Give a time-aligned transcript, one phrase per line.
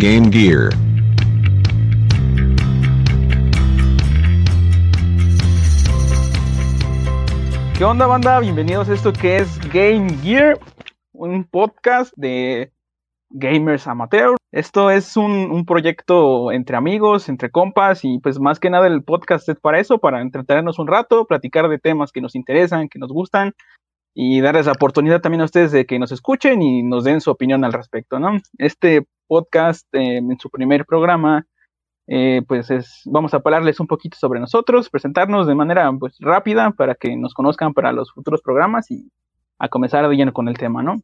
[0.00, 0.70] Game Gear.
[7.76, 8.38] ¿Qué onda, banda?
[8.38, 10.56] Bienvenidos a esto que es Game Gear,
[11.12, 12.72] un podcast de
[13.30, 14.36] gamers amateur.
[14.52, 19.02] Esto es un, un, proyecto entre amigos, entre compas y pues más que nada el
[19.02, 23.00] podcast es para eso, para entretenernos un rato, platicar de temas que nos interesan, que
[23.00, 23.52] nos gustan
[24.20, 27.30] y darles la oportunidad también a ustedes de que nos escuchen y nos den su
[27.30, 28.40] opinión al respecto, ¿no?
[28.58, 31.46] Este podcast eh, en su primer programa,
[32.08, 36.72] eh, pues es, vamos a hablarles un poquito sobre nosotros, presentarnos de manera pues rápida
[36.72, 39.08] para que nos conozcan para los futuros programas y
[39.56, 40.96] a comenzar de lleno con el tema, ¿no?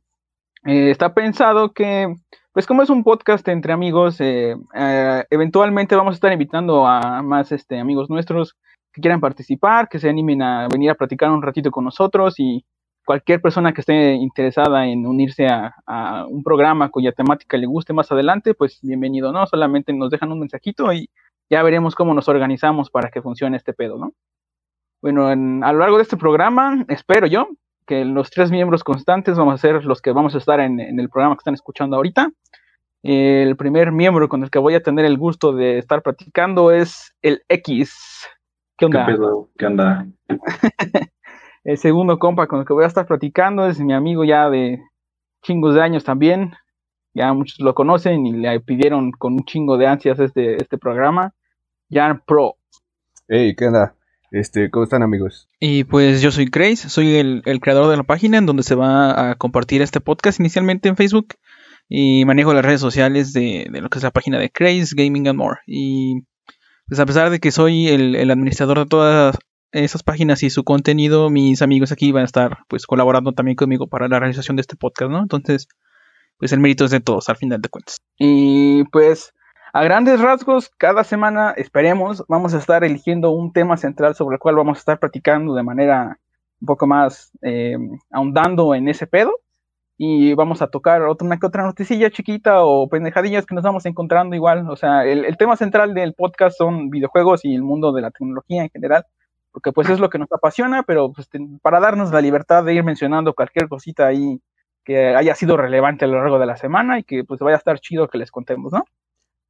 [0.65, 2.12] Eh, está pensado que,
[2.52, 4.19] pues como es un podcast entre amigos,
[5.30, 8.57] eventualmente vamos a estar invitando a más este, amigos nuestros
[8.93, 12.65] que quieran participar, que se animen a venir a platicar un ratito con nosotros y
[13.05, 17.93] cualquier persona que esté interesada en unirse a, a, un programa cuya temática le guste
[17.93, 19.46] más adelante, pues bienvenido, ¿no?
[19.46, 21.11] Solamente nos dejan un mensajito y
[21.51, 24.13] ya veremos cómo nos organizamos para que funcione este pedo, ¿no?
[25.02, 27.49] Bueno, en, a lo largo de este programa, espero yo
[27.87, 30.99] que los tres miembros constantes vamos a ser los que vamos a estar en, en
[30.99, 32.30] el programa que están escuchando ahorita.
[33.02, 37.15] El primer miembro con el que voy a tener el gusto de estar platicando es
[37.21, 38.27] el X.
[38.79, 39.05] ¿Qué onda?
[39.05, 39.51] ¿Qué, pedo?
[39.59, 40.07] ¿Qué onda?
[41.65, 44.80] el segundo compa con el que voy a estar platicando es mi amigo ya de
[45.43, 46.52] chingos de años también.
[47.15, 51.32] Ya muchos lo conocen y le pidieron con un chingo de ansias este, este programa.
[51.90, 52.56] Jan Pro.
[53.29, 53.95] Hey, ¿qué onda?
[54.30, 55.48] Este, ¿cómo están amigos?
[55.60, 58.74] Y pues yo soy Grace, soy el, el, creador de la página en donde se
[58.74, 61.34] va a compartir este podcast inicialmente en Facebook
[61.88, 65.28] y manejo las redes sociales de, de lo que es la página de Grace Gaming
[65.28, 65.60] and More.
[65.66, 66.25] Y
[66.88, 69.38] pues a pesar de que soy el, el, administrador de todas
[69.83, 73.89] esas páginas y su contenido, mis amigos aquí van a estar pues colaborando también conmigo
[73.89, 75.19] para la realización de este podcast, ¿no?
[75.19, 75.69] Entonces,
[76.39, 78.00] pues el mérito es de todos al final de cuentas.
[78.19, 79.33] Y pues
[79.72, 84.41] a grandes rasgos, cada semana, esperemos, vamos a estar eligiendo un tema central sobre el
[84.41, 86.21] cual vamos a estar platicando de manera
[86.61, 87.77] un poco más eh,
[88.13, 89.33] ahondando en ese pedo.
[89.97, 93.84] Y vamos a tocar otra, una que otra noticilla chiquita o pendejadillas que nos vamos
[93.87, 94.69] encontrando igual.
[94.71, 98.11] O sea, el, el, tema central del podcast son videojuegos y el mundo de la
[98.13, 99.07] tecnología en general,
[99.54, 101.28] porque pues es lo que nos apasiona, pero pues,
[101.62, 104.42] para darnos la libertad de ir mencionando cualquier cosita ahí
[104.82, 107.59] que haya sido relevante a lo largo de la semana y que pues vaya a
[107.59, 108.84] estar chido que les contemos, ¿no?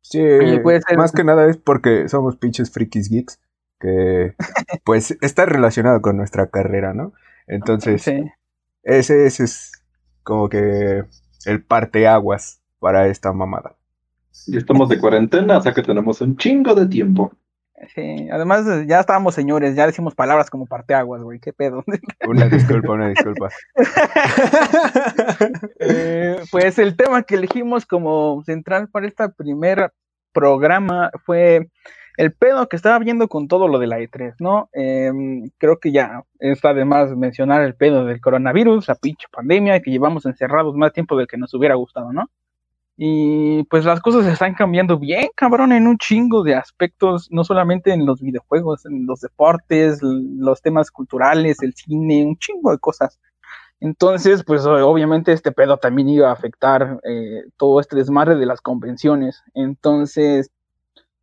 [0.02, 0.20] Sí,
[0.94, 3.40] más que nada es porque somos pinches frikis geeks,
[3.80, 4.34] que
[4.84, 7.14] pues está relacionado con nuestra carrera, ¿no?
[7.46, 8.24] Entonces, sí.
[8.82, 9.72] ese, ese, es
[10.22, 11.04] como que
[11.46, 13.74] el parteaguas para esta mamada.
[14.46, 17.32] Y estamos de cuarentena, o sea que tenemos un chingo de tiempo.
[17.94, 21.84] Sí, además ya estábamos señores, ya decimos palabras como parteaguas, güey, qué pedo.
[22.26, 23.48] Una disculpa, una disculpa.
[25.80, 29.92] eh, pues el tema que elegimos como central para este primer
[30.32, 31.68] programa fue
[32.16, 34.68] el pedo que estaba viendo con todo lo de la E3, ¿no?
[34.72, 35.10] Eh,
[35.58, 39.90] creo que ya está de más mencionar el pedo del coronavirus, la pinche pandemia, que
[39.90, 42.30] llevamos encerrados más tiempo del que nos hubiera gustado, ¿no?
[42.96, 47.92] Y pues las cosas están cambiando bien, cabrón, en un chingo de aspectos, no solamente
[47.92, 53.18] en los videojuegos, en los deportes, los temas culturales, el cine, un chingo de cosas.
[53.80, 58.60] Entonces, pues obviamente este pedo también iba a afectar eh, todo este desmadre de las
[58.60, 59.42] convenciones.
[59.54, 60.50] Entonces,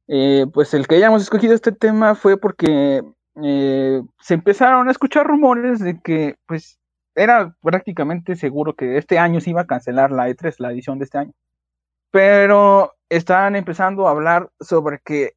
[0.07, 3.01] eh, pues el que hayamos escogido este tema fue porque
[3.43, 6.79] eh, se empezaron a escuchar rumores de que pues
[7.15, 11.05] era prácticamente seguro que este año se iba a cancelar la E3, la edición de
[11.05, 11.33] este año
[12.11, 15.33] pero están empezando a hablar sobre que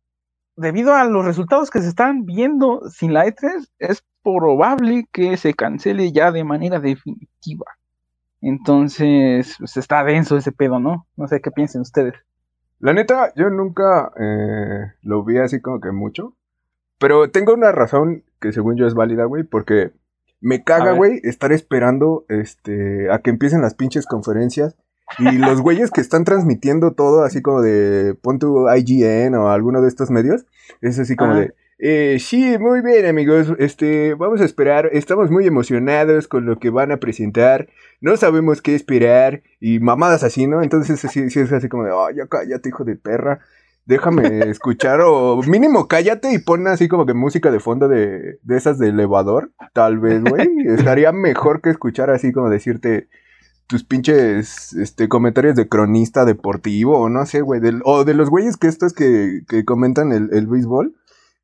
[0.57, 5.55] debido a los resultados que se están viendo sin la E3, es probable que se
[5.55, 7.67] cancele ya de manera definitiva.
[8.41, 11.07] Entonces, pues está denso ese pedo, ¿no?
[11.17, 12.15] No sé qué piensen ustedes.
[12.79, 16.35] La neta, yo nunca eh, lo vi así como que mucho.
[16.99, 19.93] Pero tengo una razón que según yo es válida, güey, porque
[20.41, 24.76] me caga, güey, estar esperando este, a que empiecen las pinches conferencias
[25.19, 29.81] y los güeyes que están transmitiendo todo, así como de pon tu IGN o alguno
[29.81, 30.47] de estos medios,
[30.81, 35.47] es así como de, eh, sí, muy bien amigos, este, vamos a esperar, estamos muy
[35.47, 37.69] emocionados con lo que van a presentar,
[38.01, 40.62] no sabemos qué esperar, y mamadas así, ¿no?
[40.62, 43.41] Entonces sí, sí es así como de, oh, ya cállate, hijo de perra,
[43.87, 48.57] déjame escuchar, o mínimo cállate y pon así como que música de fondo de, de
[48.57, 53.09] esas de elevador, tal vez, güey, estaría mejor que escuchar así como decirte
[53.66, 58.56] tus pinches este, comentarios de cronista deportivo, o no sé, güey, o de los güeyes
[58.56, 60.94] que estos que, que comentan el, el, béisbol,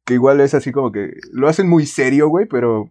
[0.04, 2.90] que igual es así como que lo hacen muy serio, güey, pero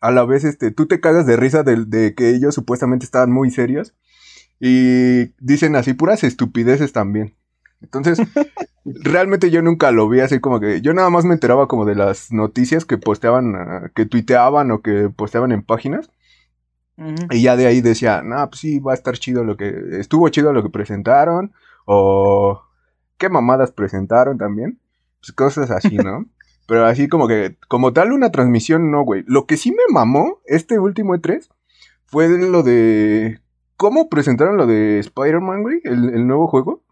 [0.00, 3.32] a la vez este, tú te cagas de risa de, de que ellos supuestamente estaban
[3.32, 3.94] muy serios
[4.60, 7.34] y dicen así puras estupideces también.
[7.80, 8.18] Entonces,
[8.84, 10.80] realmente yo nunca lo vi así como que.
[10.80, 14.82] Yo nada más me enteraba como de las noticias que posteaban, ah, que tuiteaban o
[14.82, 16.10] que posteaban en páginas.
[17.30, 19.72] Y ya de ahí decía, no, pues sí, va a estar chido lo que.
[19.92, 21.52] Estuvo chido lo que presentaron.
[21.84, 22.62] O.
[23.16, 24.80] ¿Qué mamadas presentaron también?
[25.20, 26.26] Pues cosas así, ¿no?
[26.66, 27.56] Pero así como que.
[27.68, 29.24] Como tal, una transmisión, no, güey.
[29.26, 31.48] Lo que sí me mamó este último E3
[32.06, 33.40] fue lo de.
[33.76, 35.80] ¿Cómo presentaron lo de Spider-Man, güey?
[35.84, 36.82] El, el nuevo juego.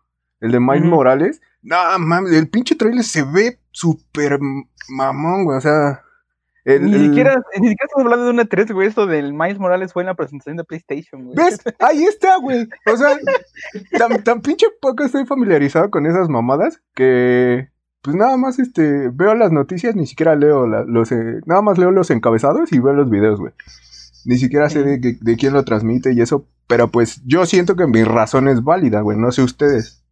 [0.41, 0.85] El de Miles.
[0.85, 1.43] Morales.
[1.63, 4.39] No, mames, el pinche trailer se ve súper
[4.89, 5.59] mamón, güey.
[5.59, 6.03] O sea.
[6.67, 8.89] El- Ni el- siquiera, ni siquiera estamos hablando de una 3, güey.
[8.89, 11.37] Esto del Miles Morales fue en la presentación de PlayStation, güey.
[11.37, 11.59] ¿Ves?
[11.79, 12.69] Ahí está, güey.
[12.93, 13.17] O sea,
[13.99, 17.69] tan, tan pinche poco estoy familiarizado con esas mamadas que,
[18.03, 21.79] pues nada más, este, veo las noticias, ni siquiera leo la- los, eh, nada más
[21.79, 23.53] leo los encabezados y veo los videos, güey.
[24.25, 28.03] Ni siquiera sé de quién lo transmite y eso, pero pues yo siento que mi
[28.03, 29.17] razón es válida, güey.
[29.17, 30.03] No sé ustedes.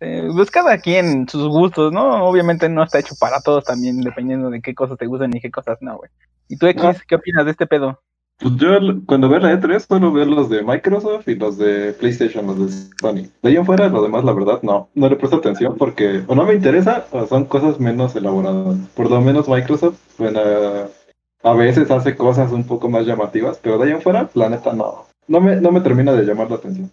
[0.00, 2.26] Eh, pues cada quien sus gustos, ¿no?
[2.26, 5.50] Obviamente no está hecho para todos también, dependiendo de qué cosas te gustan y qué
[5.50, 6.10] cosas no, güey.
[6.48, 8.00] ¿Y tú, X, qué opinas de este pedo?
[8.38, 8.68] Pues yo
[9.06, 12.68] cuando veo la E3 suelo ver los de Microsoft y los de PlayStation, los de
[13.00, 13.30] Sony.
[13.42, 14.90] De ahí en fuera, lo demás, la verdad, no.
[14.94, 18.76] No le presto atención porque o no me interesa o son cosas menos elaboradas.
[18.94, 20.40] Por lo menos Microsoft, bueno,
[21.42, 24.74] a veces hace cosas un poco más llamativas, pero de ahí en fuera, la neta,
[24.74, 25.06] no.
[25.28, 26.92] No me, no me termina de llamar la atención.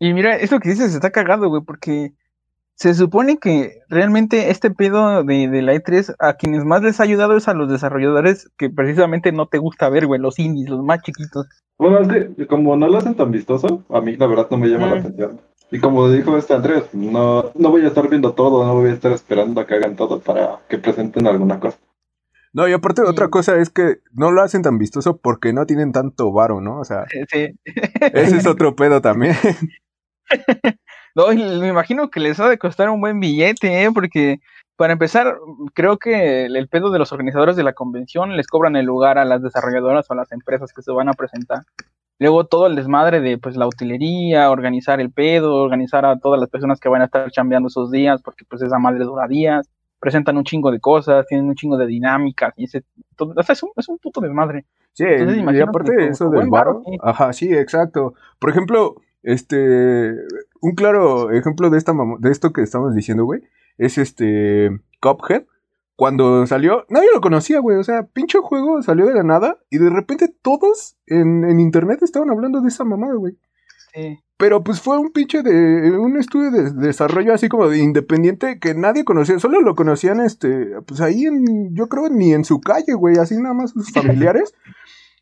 [0.00, 2.12] Y mira, esto que dices está cagado, güey, porque
[2.74, 7.02] se supone que realmente este pedo de, de la E3 a quienes más les ha
[7.02, 10.82] ayudado es a los desarrolladores que precisamente no te gusta ver, güey, los indies, los
[10.82, 11.46] más chiquitos.
[11.78, 14.68] Bueno, es que como no lo hacen tan vistoso, a mí la verdad no me
[14.68, 14.98] llama la Mm.
[15.00, 15.40] atención.
[15.70, 18.94] Y como dijo este Andrés, no, no voy a estar viendo todo, no voy a
[18.94, 21.78] estar esperando a que hagan todo para que presenten alguna cosa.
[22.52, 23.30] No, y aparte otra Sí.
[23.30, 26.80] cosa es que no lo hacen tan vistoso porque no tienen tanto varo, ¿no?
[26.80, 27.54] O sea, Sí.
[27.64, 29.36] ese es otro pedo también.
[31.14, 33.90] No, y me imagino que les ha de costar un buen billete, ¿eh?
[33.92, 34.38] Porque
[34.76, 35.36] para empezar,
[35.74, 39.24] creo que el, pedo de los organizadores de la convención les cobran el lugar a
[39.24, 41.64] las desarrolladoras o a las empresas que se van a presentar.
[42.18, 46.48] Luego todo el desmadre de pues la utilería, organizar el pedo, organizar a todas las
[46.48, 49.68] personas que van a estar chambeando esos días, porque pues esa madre dura días,
[49.98, 52.84] presentan un chingo de cosas, tienen un chingo de dinámicas, y ese,
[53.16, 54.64] todo- o sea, es un, es un puto desmadre.
[54.92, 56.98] Sí, Entonces, y aparte de eso del buen varo, varo, sí.
[57.02, 58.14] ajá, sí, exacto.
[58.38, 60.14] Por ejemplo, este,
[60.60, 63.42] un claro ejemplo de esta de esto que estamos diciendo, güey,
[63.78, 64.70] es este
[65.00, 65.44] Cuphead.
[65.96, 67.76] Cuando salió, nadie lo conocía, güey.
[67.76, 72.02] O sea, pinche juego salió de la nada y de repente todos en, en internet
[72.02, 73.36] estaban hablando de esa mamada, güey.
[73.92, 74.18] Sí.
[74.40, 78.74] Pero pues fue un pinche de un estudio de desarrollo así como de independiente que
[78.74, 82.94] nadie conocía, solo lo conocían este, pues ahí en, yo creo ni en su calle,
[82.94, 84.54] güey, así nada más sus familiares.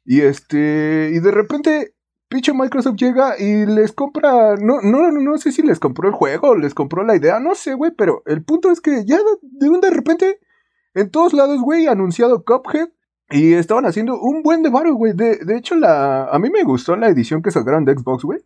[0.04, 1.94] y este, y de repente
[2.28, 6.14] pinche Microsoft llega y les compra, no, no, no, no sé si les compró el
[6.14, 9.68] juego les compró la idea, no sé, güey, pero el punto es que ya de,
[9.68, 10.38] un de repente,
[10.94, 12.88] en todos lados, güey, anunciado Cuphead.
[13.30, 15.12] Y estaban haciendo un buen de varo, güey.
[15.12, 18.40] De, de hecho, la, a mí me gustó la edición que sacaron de Xbox, güey.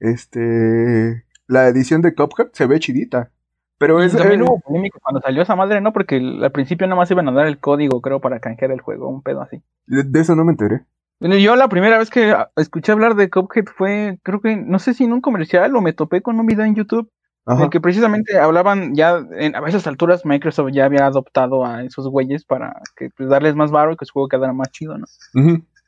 [0.00, 1.26] Este.
[1.46, 3.30] La edición de Cuphead se ve chidita.
[3.76, 4.16] Pero es.
[4.16, 5.92] también eh, hubo polémica cuando salió esa madre, ¿no?
[5.92, 9.10] Porque al principio nada más iban a dar el código, creo, para canjear el juego,
[9.10, 9.62] un pedo así.
[9.86, 10.86] de, de eso no me enteré.
[11.24, 14.78] Bueno, Yo la primera vez que ah, escuché hablar de Cuphead fue, creo que, no
[14.78, 17.10] sé si en un comercial o me topé con un video en YouTube
[17.46, 17.64] en Ajá.
[17.64, 22.08] el que precisamente hablaban ya, en, a esas alturas Microsoft ya había adoptado a esos
[22.08, 25.06] güeyes para que pues, darles más varo y que su juego quedara más chido, ¿no?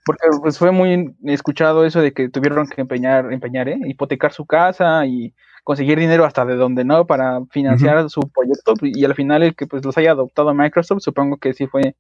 [0.06, 3.78] Porque pues fue muy escuchado eso de que tuvieron que empeñar, empeñar, ¿eh?
[3.84, 9.04] hipotecar su casa y conseguir dinero hasta de donde no para financiar su proyecto y
[9.04, 11.94] al final el que pues los haya adoptado a Microsoft supongo que sí fue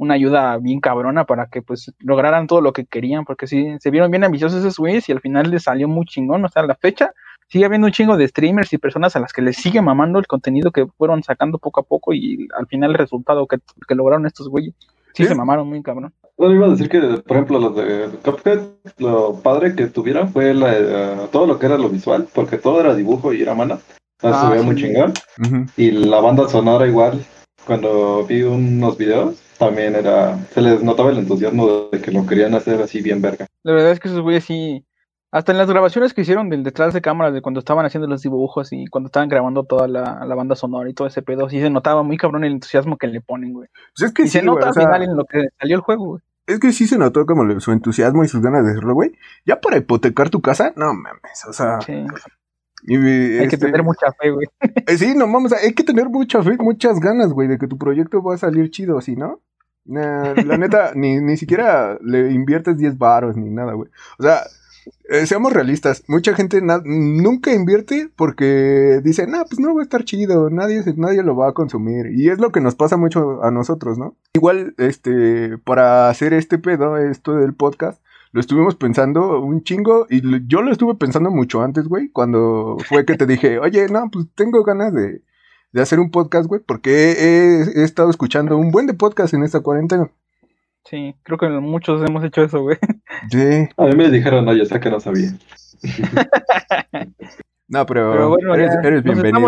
[0.00, 3.90] una ayuda bien cabrona para que pues lograran todo lo que querían porque sí se
[3.90, 6.66] vieron bien ambiciosos esos güeyes y al final les salió muy chingón, o sea, a
[6.66, 7.12] la fecha
[7.48, 10.26] sigue habiendo un chingo de streamers y personas a las que les sigue mamando el
[10.26, 14.24] contenido que fueron sacando poco a poco y al final el resultado que, que lograron
[14.26, 14.74] estos güeyes
[15.12, 15.26] sí Sí.
[15.26, 16.12] se mamaron muy cabrón.
[16.38, 18.60] No iba a decir que, por ejemplo, los de Cuphead,
[18.98, 22.80] lo padre que tuvieron fue la, eh, todo lo que era lo visual, porque todo
[22.80, 23.78] era dibujo y era mano.
[24.22, 24.66] Ah, se veía sí.
[24.66, 25.12] muy chingón.
[25.76, 27.22] Y la banda sonora igual,
[27.66, 32.54] cuando vi unos videos, también era, se les notaba el entusiasmo de que lo querían
[32.54, 33.46] hacer así bien verga.
[33.62, 34.84] La verdad es que esos güeyes sí.
[35.32, 38.20] Hasta en las grabaciones que hicieron del detrás de cámaras de cuando estaban haciendo los
[38.22, 41.60] dibujos y cuando estaban grabando toda la, la banda sonora y todo ese pedo, sí
[41.60, 43.68] se notaba muy cabrón el entusiasmo que le ponen, güey.
[43.96, 45.44] Pues es que Y sí, se nota güey, o al sea, final en lo que
[45.60, 46.20] salió el juego, güey.
[46.46, 49.12] es que sí se notó como su entusiasmo y sus ganas de hacerlo, güey.
[49.46, 51.80] Ya para hipotecar tu casa, no mames, o sea.
[51.82, 51.92] Sí.
[52.88, 54.48] y, Hay que este, tener mucha fe, güey.
[54.86, 57.78] eh, sí, no mames, hay que tener mucha fe, muchas ganas, güey, de que tu
[57.78, 59.40] proyecto va a salir chido, ¿sí, no?
[59.84, 63.90] Nah, la neta, ni, ni siquiera le inviertes 10 varos ni nada, güey.
[64.18, 64.42] O sea,
[65.08, 70.04] eh, seamos realistas, mucha gente nunca invierte porque dice, nah, pues no va a estar
[70.04, 72.06] chido, nadie, nadie lo va a consumir.
[72.14, 74.16] Y es lo que nos pasa mucho a nosotros, ¿no?
[74.34, 78.00] Igual, este, para hacer este pedo, esto del podcast,
[78.32, 83.04] lo estuvimos pensando un chingo y yo lo estuve pensando mucho antes, güey, cuando fue
[83.04, 85.22] que te dije, oye, no, pues tengo ganas de,
[85.72, 89.42] de hacer un podcast, güey, porque he, he, estado escuchando un buen de podcast en
[89.42, 90.10] esta cuarentena.
[90.84, 92.78] Sí, creo que muchos hemos hecho eso, güey.
[93.30, 93.68] Sí.
[93.76, 95.30] A mí me dijeron, no, yo sé que no sabía.
[97.68, 99.40] no, pero, bueno, eres, eres bienvenido.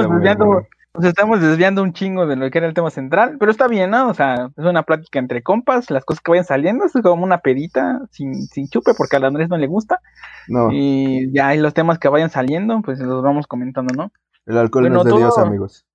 [0.95, 3.91] Nos estamos, desviando, un chingo de lo que era el tema central, pero está bien,
[3.91, 4.11] ¿no?
[4.11, 7.39] O sea, es una plática entre compas, las cosas que vayan saliendo, es como una
[7.39, 10.01] pedita sin, sin chupe, porque a Andrés no le gusta.
[10.49, 10.69] No.
[10.71, 14.13] Y ya, hay los temas que vayan saliendo, pues los vamos comentando, ¿no?
[14.45, 15.87] El alcohol no es de Dios, amigos.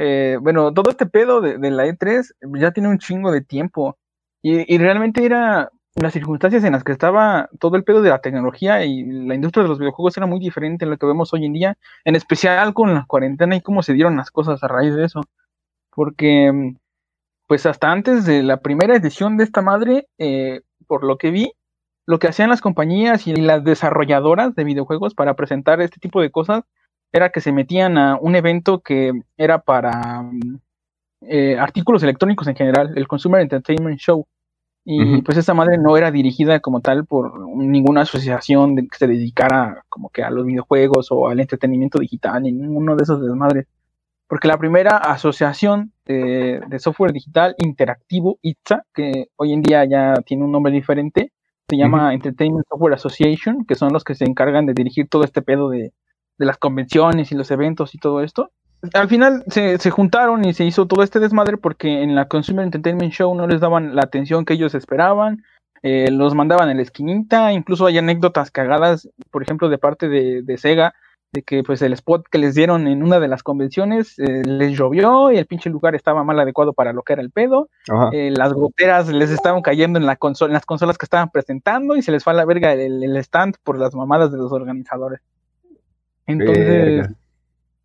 [0.00, 2.24] Eh, bueno, todo este pedo de, la E3
[2.60, 3.98] ya tiene un chingo de tiempo.
[4.42, 8.84] Y, realmente era las circunstancias en las que estaba todo el pedo de la tecnología
[8.84, 11.52] y la industria de los videojuegos era muy diferente a lo que vemos hoy en
[11.52, 15.04] día, en especial con la cuarentena y cómo se dieron las cosas a raíz de
[15.04, 15.22] eso.
[15.90, 16.76] Porque,
[17.48, 21.52] pues hasta antes de la primera edición de esta madre, eh, por lo que vi,
[22.06, 26.30] lo que hacían las compañías y las desarrolladoras de videojuegos para presentar este tipo de
[26.30, 26.62] cosas
[27.12, 30.30] era que se metían a un evento que era para
[31.22, 34.26] eh, artículos electrónicos en general, el Consumer Entertainment Show.
[34.90, 39.84] Y pues esta madre no era dirigida como tal por ninguna asociación que se dedicara
[39.90, 43.66] como que a los videojuegos o al entretenimiento digital, ni ninguno de esos desmadres.
[44.26, 50.14] Porque la primera asociación de, de software digital interactivo, ITSA, que hoy en día ya
[50.24, 51.32] tiene un nombre diferente,
[51.68, 55.42] se llama Entertainment Software Association, que son los que se encargan de dirigir todo este
[55.42, 55.92] pedo de,
[56.38, 58.50] de las convenciones y los eventos y todo esto.
[58.94, 63.12] Al final se, juntaron y se hizo todo este desmadre porque en la Consumer Entertainment
[63.12, 65.42] Show no les daban la atención que ellos esperaban,
[65.82, 70.58] eh, los mandaban en la esquinita, incluso hay anécdotas cagadas, por ejemplo, de parte de,
[70.58, 70.94] Sega,
[71.32, 74.78] de que pues el spot que les dieron en una de las convenciones eh, les
[74.78, 77.68] llovió y el pinche lugar estaba mal adecuado para lo que era el pedo,
[78.12, 82.02] eh, las goteras les estaban cayendo en, la en las consolas que estaban presentando y
[82.02, 85.20] se les fue a la verga el stand por las mamadas de los organizadores.
[86.28, 87.08] Entonces,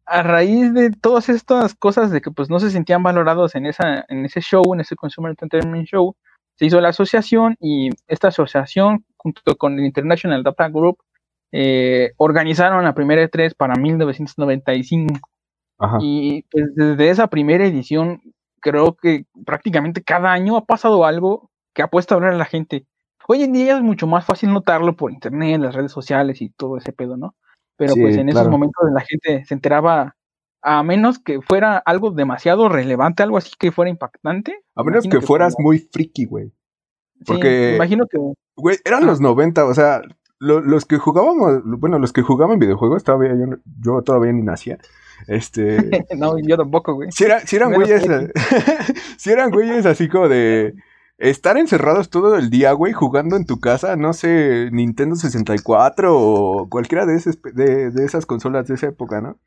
[0.05, 4.05] a raíz de todas estas cosas de que pues no se sentían valorados en esa,
[4.09, 6.15] en ese show, en ese Consumer Entertainment Show,
[6.55, 10.97] se hizo la asociación y esta asociación, junto con el International Data Group,
[11.53, 15.19] eh, organizaron la primera E3 para 1995.
[15.99, 18.21] Y pues, desde esa primera edición,
[18.59, 22.45] creo que prácticamente cada año ha pasado algo que ha puesto a hablar a la
[22.45, 22.85] gente.
[23.27, 26.77] Hoy en día es mucho más fácil notarlo por internet, las redes sociales y todo
[26.77, 27.35] ese pedo, ¿no?
[27.75, 30.15] Pero pues en esos momentos la gente se enteraba
[30.61, 34.63] a menos que fuera algo demasiado relevante, algo así que fuera impactante.
[34.75, 36.51] A menos que, fueras muy friki, güey.
[37.25, 38.17] Porque, imagino que...
[38.55, 40.01] Güey, eran los 90, o sea,
[40.39, 44.77] los que jugábamos, bueno, los que jugaban videojuegos, todavía yo, yo todavía ni nacía.
[45.27, 45.77] Este...
[46.17, 47.11] no, yo tampoco, güey.
[47.11, 48.05] Si, si eran güeyes,
[49.17, 50.75] si eran güeyes así como de
[51.23, 56.67] estar encerrados todo el día, güey, jugando en tu casa, no sé, Nintendo 64 o
[56.69, 57.17] cualquiera de,
[57.53, 59.39] de, esas consolas de esa época, ¿no?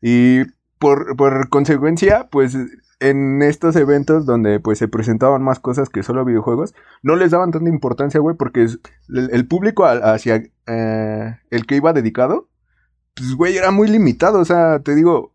[0.00, 0.42] Y
[0.80, 2.56] por, consecuencia, pues
[2.98, 7.52] en estos eventos donde pues se presentaban más cosas que solo videojuegos, no les daban
[7.52, 8.66] tanta importancia, güey, porque
[9.08, 12.48] el, público hacia eh, el que iba dedicado,
[13.14, 15.31] pues, güey, era muy limitado, o sea, te digo,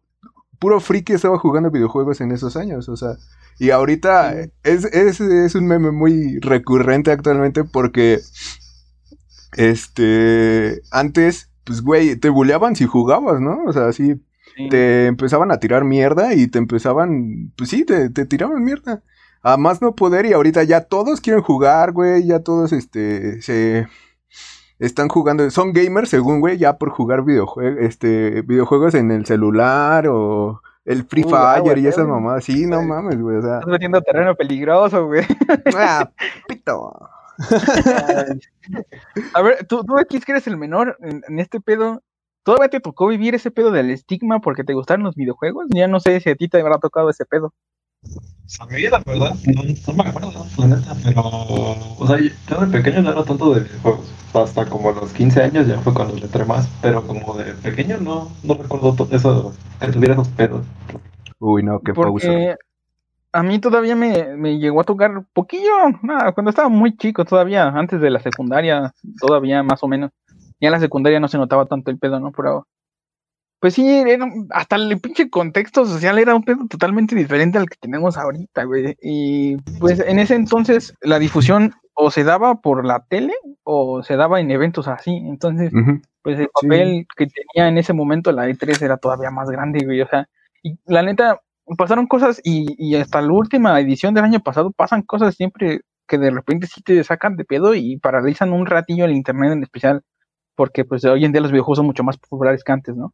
[0.60, 3.18] puro friki estaba jugando videojuegos en esos años, o sea,
[3.60, 8.20] y ahorita es, es, un meme muy recurrente actualmente porque,
[9.56, 13.64] este, antes, pues, güey, te buleaban si jugabas, ¿no?
[13.66, 14.22] O sea, así,
[14.70, 19.04] te empezaban a tirar mierda y te empezaban, pues sí, te, te tiraban mierda.
[19.42, 23.88] A más no poder y ahorita ya todos quieren jugar, güey, ya todos, este, se
[24.80, 30.08] están jugando, son gamers según, güey, ya por jugar videojuegos, este, videojuegos en el celular
[30.08, 32.46] o el Free Fire y esas mamadas.
[32.46, 33.38] Sí, no mames, güey.
[33.38, 33.56] O sea.
[33.56, 35.26] Estás metiendo terreno peligroso, güey.
[35.76, 36.10] Ah,
[36.48, 36.94] pito.
[39.34, 42.02] a ver, tú, tú aquí que eres el menor en, este pedo.
[42.44, 45.68] ¿Todavía te tocó vivir ese pedo del estigma porque te gustaron los videojuegos?
[45.70, 47.54] Ya no sé si a ti te habrá tocado ese pedo.
[48.60, 51.22] A mí, la verdad, no, no me acuerdo, la neta, pero.
[52.00, 55.68] O sea, yo de pequeño no era tanto de videojuegos hasta como los 15 años
[55.68, 59.54] ya fue cuando le entré más, pero como de pequeño no, no recuerdo todo eso,
[59.80, 60.66] que tuviera esos pedos.
[61.40, 62.56] Uy, no, qué Porque
[63.32, 67.68] A mí todavía me, me llegó a tocar poquillo, nada, cuando estaba muy chico todavía,
[67.68, 70.12] antes de la secundaria, todavía más o menos.
[70.62, 72.32] Ya en la secundaria no se notaba tanto el pedo, ¿no?
[72.32, 72.66] Pero
[73.60, 74.04] pues sí,
[74.52, 78.96] hasta el pinche contexto social era un pedo totalmente diferente al que tenemos ahorita, güey.
[79.02, 83.34] Y pues en ese entonces la difusión o se daba por la tele
[83.64, 85.16] o se daba en eventos así.
[85.16, 85.72] Entonces,
[86.22, 86.52] pues el Sí.
[86.62, 90.02] papel que tenía en ese momento la E3 era todavía más grande, güey.
[90.02, 90.28] O sea,
[90.62, 91.42] y la neta,
[91.78, 96.18] pasaron cosas y, y hasta la última edición del año pasado pasan cosas siempre que
[96.18, 100.04] de repente sí te sacan de pedo y paralizan un ratillo el internet en especial,
[100.56, 103.14] porque pues hoy en día los videojuegos son mucho más populares que antes, ¿no?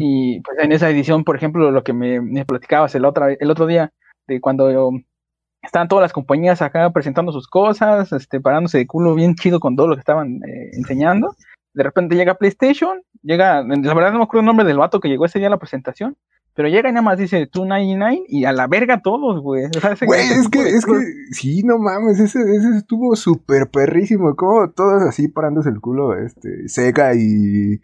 [0.00, 3.50] Y pues en esa edición, por ejemplo, lo que me, me platicabas el, otra, el
[3.50, 3.92] otro día,
[4.26, 4.68] de cuando
[5.62, 9.76] estaban todas las compañías acá presentando sus cosas, este, parándose de culo bien chido con
[9.76, 11.34] todo lo que estaban eh, enseñando.
[11.74, 15.08] De repente llega PlayStation, llega, la verdad no me acuerdo el nombre del vato que
[15.08, 16.16] llegó ese día a la presentación,
[16.54, 19.66] pero llega y nada más dice 299 y a la verga todos, güey.
[19.66, 20.92] O sea, Güey, es que, es que,
[21.30, 26.68] sí, no mames, ese, ese estuvo súper perrísimo, como todos así parándose el culo, este,
[26.68, 27.80] Sega y,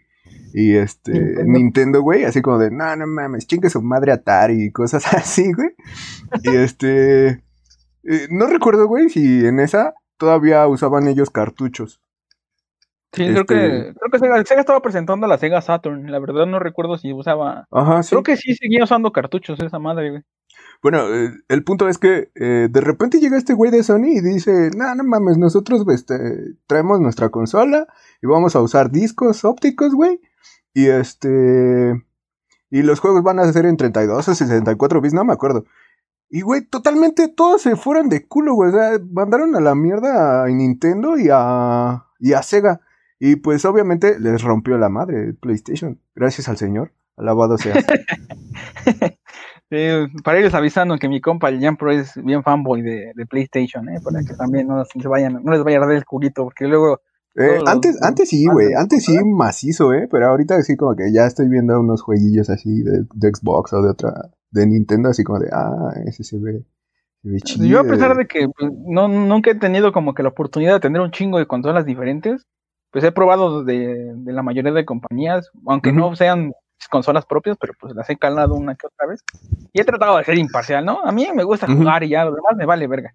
[0.57, 1.51] y este, Nintendo.
[1.51, 5.51] Nintendo, güey, así como de, no, no mames, chingue su madre Atari y cosas así,
[5.51, 5.71] güey.
[6.43, 7.27] Y este,
[8.03, 12.01] eh, no recuerdo, güey, si en esa todavía usaban ellos cartuchos.
[13.11, 16.09] Sí, creo este- que, creo que Sega, Sega estaba presentando la Sega Saturn.
[16.09, 17.67] La verdad no recuerdo si usaba.
[17.69, 18.11] Ajá, sí.
[18.11, 20.21] Creo que sí seguía usando cartuchos esa madre, güey.
[20.81, 24.21] Bueno, eh, el punto es que eh, de repente llega este güey de Sony y
[24.21, 26.15] dice, no, no mames, nosotros este,
[26.67, 27.87] traemos nuestra consola
[28.21, 30.21] y vamos a usar discos ópticos, güey.
[30.75, 32.05] Y este...
[32.69, 35.65] Y los juegos van a ser en 32 o 64 bits, no me acuerdo.
[36.29, 38.69] Y, güey, totalmente todos se fueron de culo, güey.
[38.69, 42.81] O sea, mandaron a la mierda a Nintendo y a, y a Sega.
[43.19, 46.01] Y pues obviamente les rompió la madre PlayStation.
[46.13, 46.91] Gracias al señor.
[47.15, 47.75] Alabado sea.
[50.23, 53.99] Para irles avisando que mi compa el Jan Pro es bien fanboy de, PlayStation, ¿eh?
[54.03, 57.01] Para que también no, se vayan, no les vaya a arder el culito, porque luego
[57.37, 61.25] Eh, antes, antes sí, güey, antes sí macizo, eh, pero ahorita sí como que ya
[61.25, 64.13] estoy viendo unos jueguillos así de, de Xbox o de otra,
[64.51, 66.63] de Nintendo, así como de, ah, ese se ve,
[67.21, 67.65] se ve chido.
[67.65, 70.79] yo a pesar de que pues, no, nunca he tenido como que la oportunidad de
[70.79, 72.43] tener un chingo de consolas diferentes,
[72.91, 76.53] pues he probado de, de la mayoría de compañías, aunque no sean
[76.89, 79.23] consolas propias, pero pues las he calado una que otra vez.
[79.73, 81.01] Y he tratado de ser imparcial, ¿no?
[81.03, 83.13] A mí me gusta jugar y ya, lo demás me vale verga.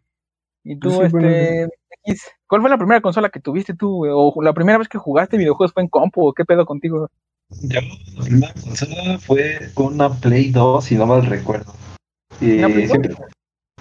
[0.63, 1.69] Y tú, Pues bueno, este,
[2.05, 4.05] X, ¿cuál fue la primera consola que tuviste tú?
[4.07, 7.09] O la primera vez que jugaste videojuegos fue en compu, o qué pedo contigo?
[7.63, 7.81] Yo,
[8.17, 11.73] la primera consola fue con una Play 2, si no mal recuerdo.
[12.41, 12.91] Y ¿Una Play 2?
[12.91, 13.15] siempre,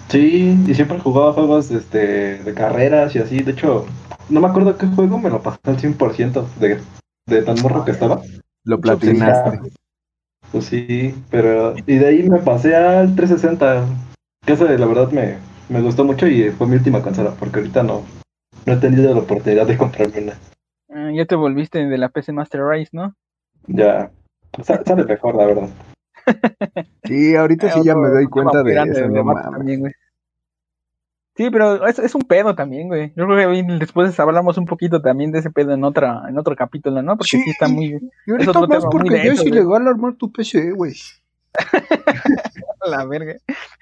[0.08, 3.42] sí, y siempre jugaba juegos este, de carreras y así.
[3.42, 3.86] De hecho,
[4.28, 6.80] no me acuerdo qué juego me lo pasé al 100% de,
[7.26, 8.22] de tan morro que estaba.
[8.64, 9.72] Lo platinaste.
[10.52, 11.74] Pues sí, pero.
[11.86, 13.84] Y de ahí me pasé al 360.
[14.46, 17.82] Que ese, la verdad, me, me gustó mucho y fue mi última consola, porque ahorita
[17.82, 18.02] no,
[18.66, 20.38] no he tenido la oportunidad de comprarme una.
[20.92, 23.14] Ah, ya te volviste de la PC Master Race, ¿no?
[23.66, 24.10] Ya.
[24.62, 25.68] sa- Sale mejor, la verdad.
[27.04, 29.92] Sí, ahorita sí ya me doy cuenta de eso, no mames.
[31.36, 33.12] Sí, pero es, es un pedo también, güey.
[33.16, 36.54] Yo creo que después hablamos un poquito también de ese pedo en otra, en otro
[36.54, 37.16] capítulo, ¿no?
[37.16, 37.50] Porque sí, Sí.
[37.50, 40.94] está muy Y ahorita otro más porque ya es ilegal armar tu PC, güey.
[42.86, 43.34] la verga.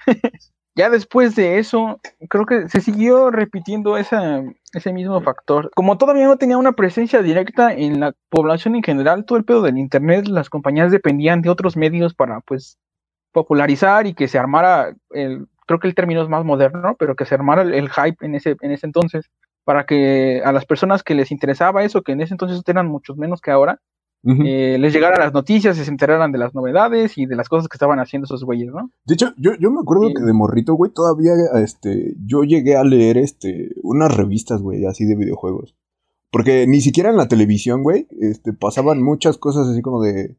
[0.79, 5.69] ya después de eso, creo que se siguió repitiendo esa, ese mismo factor.
[5.75, 9.61] Como todavía no tenía una presencia directa en la población en general, todo el pedo
[9.61, 12.77] del internet, las compañías dependían de otros medios para, pues,
[13.33, 17.25] popularizar y que se armara el, creo que el término es más moderno, pero que
[17.25, 19.29] se armara el, el hype en ese, en ese entonces,
[19.65, 23.17] para que a las personas que les interesaba eso, que en ese entonces eran muchos
[23.17, 23.81] menos que ahora,
[24.23, 27.69] Eh, les llegaran las noticias y se enteraran de las novedades y de las cosas
[27.69, 28.91] que estaban haciendo esos güeyes, ¿no?
[29.05, 32.83] De hecho, yo, yo me acuerdo que de morrito, güey, todavía, este, yo llegué a
[32.83, 35.75] leer, este, unas revistas, güey, así de videojuegos.
[36.31, 40.37] Porque ni siquiera en la televisión, güey, este, pasaban muchas cosas así como de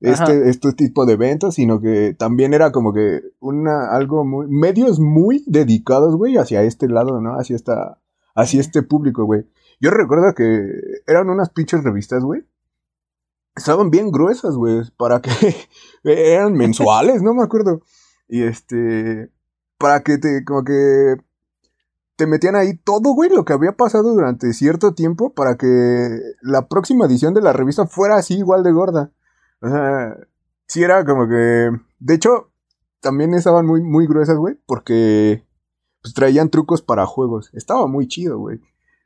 [0.00, 4.98] este, este tipo de eventos, sino que también era como que una, algo muy, medios
[4.98, 7.34] muy dedicados, güey, hacia este lado, ¿no?
[7.38, 8.00] Hacia esta,
[8.34, 9.44] hacia este público, güey.
[9.78, 10.70] Yo recuerdo que
[11.06, 12.42] eran unas pinches revistas, güey.
[13.60, 15.30] Estaban bien gruesas, güey, para que
[16.02, 17.82] eran mensuales, no me acuerdo.
[18.26, 19.30] Y este,
[19.76, 21.16] para que te, como que
[22.16, 25.66] te metían ahí todo, güey, lo que había pasado durante cierto tiempo para que
[26.40, 29.12] la próxima edición de la revista fuera así igual de gorda.
[29.60, 30.16] O sea,
[30.66, 31.68] sí era como que,
[31.98, 32.52] de hecho,
[33.00, 35.46] también estaban muy, muy gruesas, güey, porque
[36.00, 37.50] pues traían trucos para juegos.
[37.52, 38.58] Estaba muy chido, güey.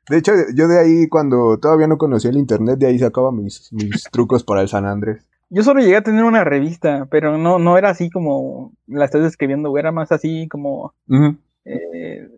[0.09, 3.73] De hecho, yo de ahí, cuando todavía no conocía el internet, de ahí sacaba mis,
[3.73, 5.27] mis trucos para el San Andrés.
[5.51, 9.23] Yo solo llegué a tener una revista, pero no, no era así como la estás
[9.23, 10.95] describiendo, güey, era más así como
[11.65, 12.29] eh,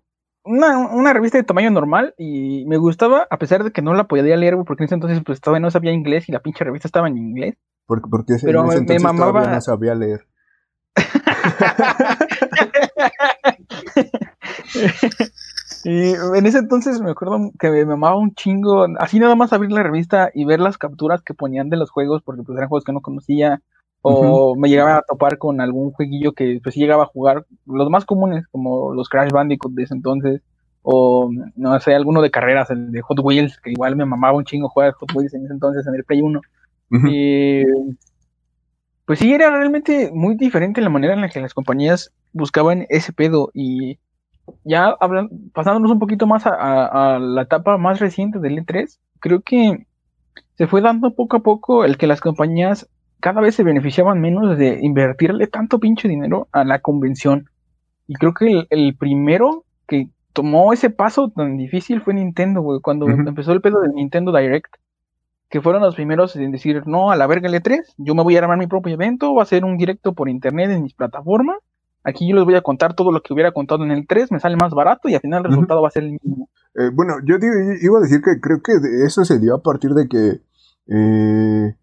[0.45, 4.05] una, una revista de tamaño normal y me gustaba, a pesar de que no la
[4.05, 6.89] podía leer, porque en ese entonces pues todavía no sabía inglés y la pinche revista
[6.89, 7.55] estaba en inglés.
[7.87, 10.27] Porque, porque ese, Pero en ese me- me entonces todavía mamaba- no sabía leer.
[15.89, 19.71] Y en ese entonces me acuerdo que me mamaba un chingo, así nada más abrir
[19.71, 22.83] la revista y ver las capturas que ponían de los juegos, porque pues eran juegos
[22.83, 23.63] que no conocía,
[24.03, 27.89] o me llegaba a topar con algún jueguillo que pues sí llegaba a jugar, los
[27.89, 30.43] más comunes, como los Crash Bandicoot de ese entonces,
[30.83, 34.45] o no sé, alguno de carreras, el de Hot Wheels, que igual me mamaba un
[34.45, 36.41] chingo jugar Hot Wheels en ese entonces en el Play 1.
[37.13, 37.63] Y
[39.05, 43.13] pues sí, era realmente muy diferente la manera en la que las compañías buscaban ese
[43.13, 44.01] pedo y
[44.65, 44.97] ya
[45.53, 49.87] pasándonos un poquito más a, la etapa más reciente del E3, creo que
[50.55, 52.89] se fue dando poco a poco el que las compañías
[53.21, 57.49] cada vez se beneficiaban menos de invertirle tanto pinche dinero a la convención.
[58.07, 63.09] Y creo que el, primero que tomó ese paso tan difícil fue Nintendo, güey, cuando
[63.09, 64.75] empezó el pedo del Nintendo Direct.
[65.49, 68.35] Que fueron los primeros en decir, no, a la verga el E3, yo me voy
[68.35, 71.59] a armar mi propio evento, va a ser un directo por internet en mis plataformas
[72.07, 74.39] Aquí yo les voy a contar todo lo que hubiera contado en el 3, me
[74.39, 76.49] sale más barato y al final el resultado va a ser el mismo.
[76.77, 77.35] Eh, bueno, yo
[77.83, 80.41] iba a decir que creo que eso se dio a partir de que
[80.87, 81.77] eh,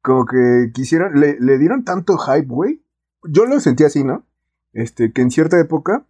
[0.00, 2.84] como que quisieron, le, dieron tanto hype, güey.
[3.24, 4.24] Yo lo sentí así, ¿no?
[4.74, 6.06] Este, que en cierta época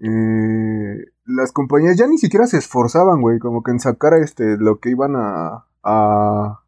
[0.00, 4.80] eh, las compañías ya ni siquiera se esforzaban, güey, como que en sacar este, lo
[4.80, 6.62] que iban a, a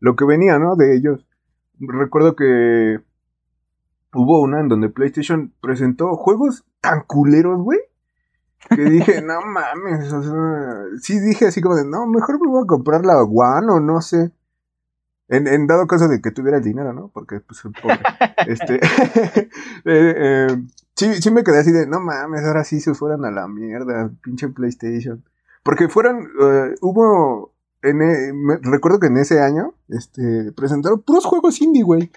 [0.00, 0.76] lo que venía, ¿no?
[0.76, 1.26] De ellos.
[1.78, 3.00] Recuerdo que
[4.16, 7.78] hubo una en donde PlayStation presentó juegos tan culeros, güey.
[8.68, 12.64] Que dije, no mames, o sea, sí dije así como de, no, mejor me voy
[12.64, 14.32] a comprar la One o no sé.
[15.28, 17.08] En, dado caso de que tuviera el dinero, ¿no?
[17.12, 17.98] Porque, pues, pobre.
[18.46, 18.76] este,
[19.84, 20.62] eh, eh,
[20.94, 24.10] sí, sí me quedé así de, no mames, ahora sí se fueran a la mierda,
[24.22, 25.24] pinche PlayStation.
[25.64, 27.52] Porque fueron, eh, hubo,
[27.82, 27.98] en,
[28.62, 32.10] recuerdo que en ese año, este, presentaron puros juegos indie, güey.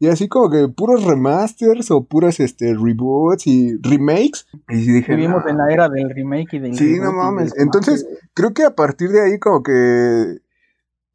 [0.00, 4.46] Y así como que puros remasters o puros este, reboots y remakes.
[4.68, 7.52] Y dije, Vivimos en la era del remake y del Sí, no mames.
[7.58, 10.40] Entonces, creo que a partir de ahí como que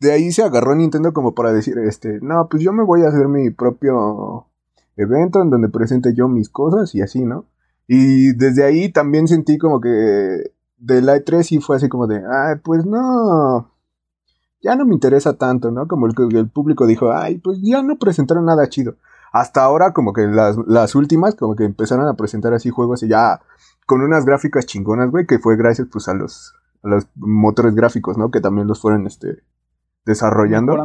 [0.04, 3.08] de ahí se agarró Nintendo como para decir, este, no, pues yo me voy a
[3.08, 4.48] hacer mi propio
[4.98, 7.46] evento en donde presente yo mis cosas y así, ¿no?
[7.88, 12.18] Y desde ahí también sentí como que de la E3 sí fue así como de,
[12.18, 13.72] ay, pues no,
[14.64, 15.88] ya no me interesa tanto, ¿no?
[15.88, 18.96] Como el, el público dijo, ay, pues ya no presentaron nada chido.
[19.32, 23.10] Hasta ahora, como que las, las últimas, como que empezaron a presentar así juegos y
[23.10, 23.42] ya
[23.86, 28.18] con unas gráficas chingonas, güey, que fue gracias pues a los, a los motores gráficos,
[28.18, 28.32] ¿no?
[28.32, 29.44] Que también los fueron, este,
[30.06, 30.76] desarrollando.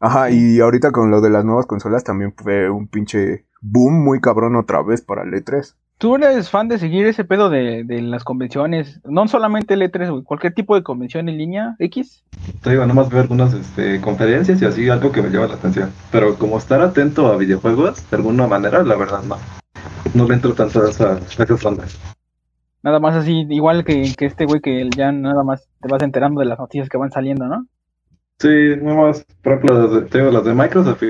[0.00, 4.20] Ajá, y ahorita con lo de las nuevas consolas también fue un pinche boom muy
[4.20, 5.74] cabrón otra vez para el E3.
[5.98, 9.00] ¿Tú eres fan de seguir ese pedo de, las convenciones?
[9.04, 12.22] No solamente el E3, cualquier tipo de convención en línea, X.
[12.62, 15.90] Te digo, nomás veo algunas este, conferencias y así, algo que me llama la atención.
[16.12, 19.38] Pero como estar atento a videojuegos, de alguna manera, la verdad no.
[20.14, 21.98] No le entro tanto a, esa, esas ondas.
[22.84, 26.38] Nada más así, igual que, que este güey que ya nada más te vas enterando
[26.38, 27.66] de las noticias que van saliendo, ¿no?
[28.38, 31.02] Sí, nada más, por ejemplo, las de, las de Microsoft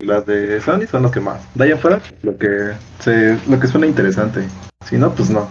[0.00, 1.42] las de Sony son los que más.
[1.54, 4.46] De ahí afuera, lo que, se, lo que suena interesante.
[4.84, 5.48] Si no, pues no.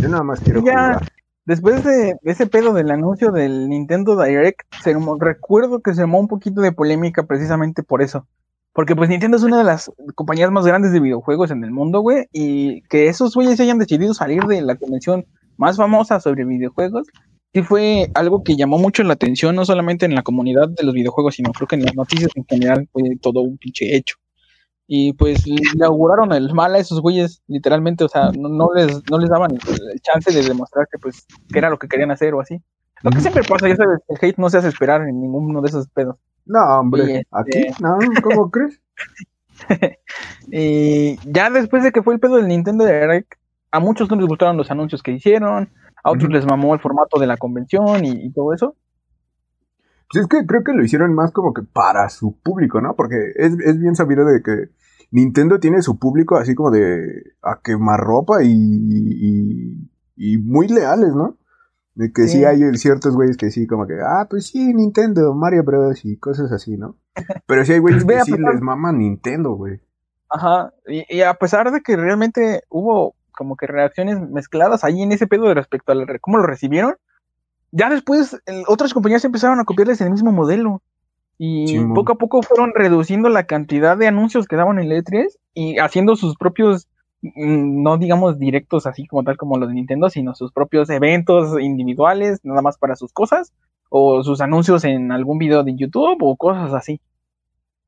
[0.00, 1.00] Yo nada más quiero ya,
[1.46, 6.28] Después de ese pedo del anuncio del Nintendo Direct, se, recuerdo que se armó un
[6.28, 8.26] poquito de polémica precisamente por eso.
[8.72, 12.02] Porque pues Nintendo es una de las compañías más grandes de videojuegos en el mundo,
[12.02, 15.26] güey, y que esos güeyes hayan decidido salir de la convención
[15.56, 17.08] más famosa sobre videojuegos
[17.52, 20.94] sí fue algo que llamó mucho la atención, no solamente en la comunidad de los
[20.94, 24.16] videojuegos, sino creo que en las noticias en general fue todo un pinche hecho.
[24.86, 29.18] Y pues le auguraron el mal a esos güeyes, literalmente, o sea, no, les, no
[29.18, 32.40] les daban el, chance de demostrar que pues que era lo que querían hacer o
[32.40, 32.60] así.
[33.02, 35.68] Lo que siempre pasa, ya sabes, el hate no se hace esperar en ninguno de
[35.68, 36.16] esos pedos.
[36.44, 38.80] No, hombre, aquí, este no, ¿cómo crees?
[40.50, 43.34] y ya después de que fue el pedo del Nintendo Direct,
[43.70, 45.70] a muchos no les gustaron los anuncios que hicieron,
[46.02, 48.76] a otros les mamó el formato de la convención y, todo eso.
[50.10, 52.96] Pues es que creo que lo hicieron más como que para su público, ¿no?
[52.96, 54.70] Porque es, bien sabido de que
[55.10, 61.36] Nintendo tiene su público así como de a quemar ropa y, y, muy leales, ¿no?
[61.94, 62.44] De que sí.
[62.44, 66.04] hay ciertos güeyes que sí, como que, ah, pues sí, Nintendo, Mario Bros.
[66.04, 66.96] y cosas así, ¿no?
[67.46, 69.80] Pero sí hay güeyes que sí les mama Nintendo, güey.
[70.30, 75.26] Ajá, y, a pesar de que realmente hubo como que reacciones mezcladas ahí en ese
[75.26, 76.96] pedo respecto a cómo lo recibieron.
[77.72, 80.82] Ya después otras compañías empezaron a copiarles el mismo modelo.
[81.38, 85.28] Y poco a poco fueron reduciendo la cantidad de anuncios que daban en el E3
[85.54, 86.86] y haciendo sus propios,
[87.22, 91.58] mm, no digamos directos así como tal como los de Nintendo, sino sus propios eventos
[91.58, 93.54] individuales, nada más para sus cosas,
[93.88, 97.00] o sus anuncios en algún video de YouTube o cosas así.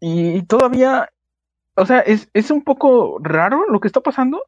[0.00, 1.10] Y todavía,
[1.76, 4.40] o sea, es, es un poco raro lo que está pasando,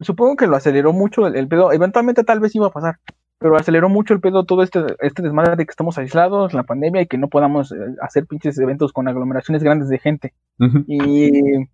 [0.00, 1.72] supongo que lo aceleró mucho el, pedo.
[1.72, 2.96] Eventualmente tal vez iba a pasar,
[3.38, 7.02] pero aceleró mucho el pedo todo este, este desmadre de que estamos aislados, la pandemia
[7.02, 10.34] y que no podamos eh, hacer pinches eventos con aglomeraciones grandes de gente.
[10.86, 11.68] Y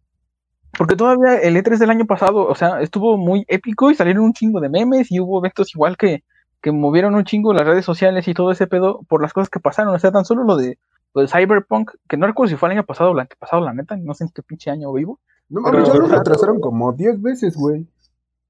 [0.76, 4.32] porque todavía el E3 del año pasado, o sea, estuvo muy épico y salieron un
[4.32, 6.22] chingo de memes y hubo eventos igual que,
[6.60, 9.60] que movieron un chingo las redes sociales y todo ese pedo por las cosas que
[9.60, 9.94] pasaron.
[9.94, 10.78] O sea, tan solo lo de,
[11.14, 13.72] lo de Cyberpunk, que no recuerdo si fue el año pasado o el antepasado, la
[13.72, 15.18] neta, no sé en qué pinche año vivo.
[15.48, 17.86] No mames, ya lo retrasaron como 10 veces, güey.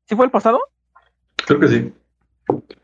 [0.06, 0.60] ¿Sí fue el pasado?
[1.46, 1.92] Creo que sí.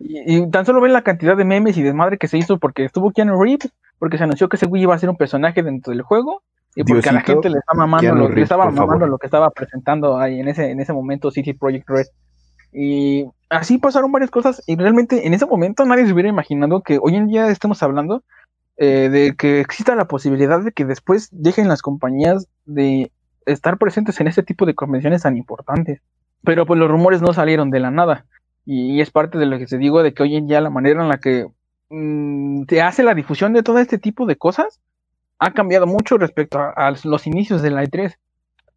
[0.01, 3.13] Y, tan solo ven la cantidad de memes y desmadre que se hizo porque estuvo
[3.13, 6.03] Keanu Reeves, porque se anunció que ese güey iba a ser un personaje dentro del
[6.03, 6.43] juego
[6.75, 9.51] y porque a la gente le estaba mamando, lo, le estaba mamando lo que estaba
[9.51, 12.07] presentando ahí en ese, en ese momento City Project Red.
[12.73, 16.99] Y así pasaron varias cosas y realmente en ese momento nadie se hubiera imaginado que
[17.01, 18.25] hoy en día estemos hablando
[18.79, 23.13] eh, de que exista la posibilidad de que después dejen las compañías de
[23.45, 26.01] estar presentes en este tipo de convenciones tan importantes.
[26.45, 28.27] Pero pues los rumores no salieron de la nada.
[28.65, 31.03] Y, es parte de lo que te digo de que hoy en día la manera
[31.03, 31.47] en la que
[31.91, 34.81] mm, se hace la difusión de todo este tipo de cosas
[35.39, 38.17] ha cambiado mucho respecto a, los inicios de la E3.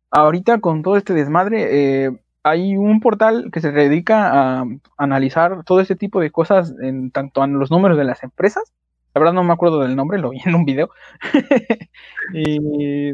[0.09, 4.65] Ahorita con todo este desmadre, eh, hay un portal que se dedica a
[4.97, 8.73] analizar todo este tipo de cosas en tanto en los números de las empresas.
[9.13, 10.89] La verdad no me acuerdo del nombre, lo vi en un video.
[12.33, 13.13] y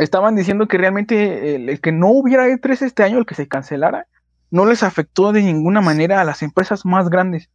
[0.00, 4.06] estaban diciendo que realmente el, que no hubiera E3 este año, el que se cancelara,
[4.50, 7.48] no les afectó de ninguna manera a las empresas más grandes.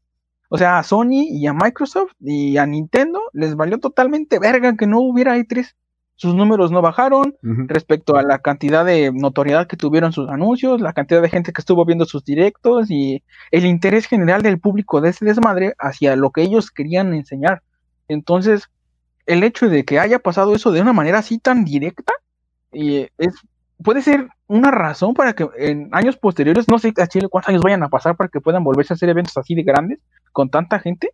[0.50, 4.88] O sea, a Sony y a Microsoft y a Nintendo les valió totalmente verga que
[4.88, 5.74] no hubiera E3.
[6.18, 10.94] Sus números no bajaron respecto a la cantidad de notoriedad que tuvieron sus anuncios, la
[10.94, 15.10] cantidad de gente que estuvo viendo sus directos y el interés general del público de
[15.10, 17.64] ese desmadre hacia lo que ellos querían enseñar.
[18.08, 18.70] Entonces,
[19.26, 22.14] el hecho de que haya pasado eso de una manera así tan directa,
[22.76, 23.36] y es,
[23.84, 27.64] puede ser una razón para que en años posteriores, no sé a Chile cuántos años
[27.64, 30.00] vayan a pasar para que puedan volverse a hacer eventos así de grandes
[30.32, 31.12] con tanta gente,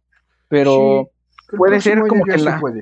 [0.48, 1.10] pero
[1.58, 2.60] puede ser como que la...
[2.60, 2.82] Puede.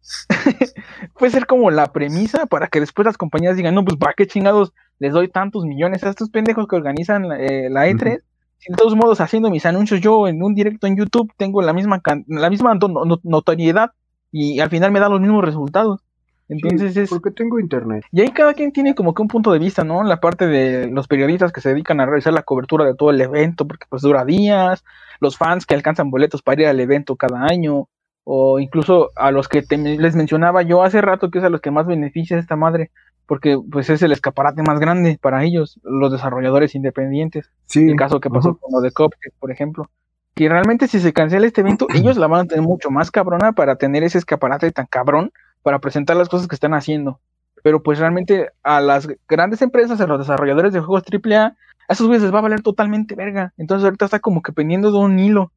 [1.18, 4.26] puede ser como la premisa para que después las compañías digan, no, pues para qué
[4.26, 8.06] chingados les doy tantos millones a estos pendejos que organizan la E3.
[8.06, 8.20] Eh, e
[8.58, 11.72] si de todos modos haciendo mis anuncios yo en un directo en YouTube tengo la
[11.72, 12.76] misma, la misma
[13.22, 13.92] notoriedad
[14.32, 16.00] y al final me da los mismos resultados.
[16.48, 17.10] Entonces es...
[17.10, 18.04] Porque tengo internet.
[18.10, 20.02] Y ahí cada quien tiene como que un punto de vista, ¿no?
[20.02, 23.20] La parte de los periodistas que se dedican a realizar la cobertura de todo el
[23.20, 24.84] evento, porque pues dura días,
[25.20, 27.88] los fans que alcanzan boletos para ir al evento cada año,
[28.24, 31.70] o incluso a los que les mencionaba yo hace rato, que es a los que
[31.70, 32.90] más beneficia esta madre,
[33.26, 37.50] porque pues es el escaparate más grande para ellos, los desarrolladores independientes.
[37.66, 37.88] Sí.
[37.88, 39.88] El caso que pasó con lo de Cuphead, por ejemplo.
[40.34, 43.52] Que realmente si se cancela este evento, ellos la van a tener mucho más cabrona
[43.52, 47.20] para tener ese escaparate tan cabrón para presentar las cosas que están haciendo.
[47.62, 51.56] Pero pues realmente a las grandes empresas, a los desarrolladores de juegos AAA,
[51.88, 53.52] a esos güeyes les va a valer totalmente verga.
[53.56, 55.52] Entonces ahorita está como que pendiendo de un hilo.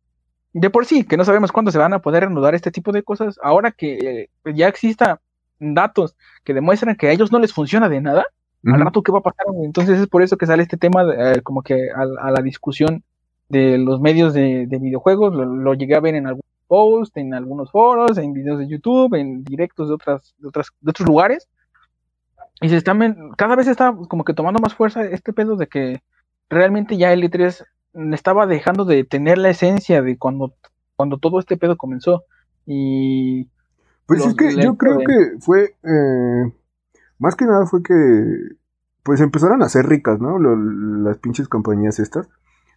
[0.53, 3.03] De por sí, que no sabemos cuándo se van a poder reanudar este tipo de
[3.03, 3.39] cosas.
[3.41, 3.97] Ahora que
[4.45, 5.21] eh, ya exista
[5.59, 8.25] datos que demuestran que a ellos no les funciona de nada,
[8.65, 9.45] al rato qué va a pasar.
[9.63, 13.03] Entonces es por eso que sale este tema eh, como que a, la discusión
[13.49, 15.33] de los medios de, videojuegos.
[15.33, 19.43] lo, llegué a ver en algún posts, en algunos foros, en videos de YouTube, en
[19.43, 21.49] directos de otras, de otras, de otros lugares.
[22.62, 26.01] Y se están, cada vez está como que tomando más fuerza este pedo de que
[26.49, 27.65] realmente ya el E3
[28.13, 30.53] estaba dejando de tener la esencia de cuando,
[30.95, 32.23] cuando todo este pedo comenzó.
[32.65, 33.49] Y
[34.05, 36.53] pues es que yo creo que fue eh,
[37.19, 37.93] más que nada fue que
[39.03, 40.39] pues empezaron a ser ricas, ¿no?
[40.39, 42.29] las pinches compañías estas,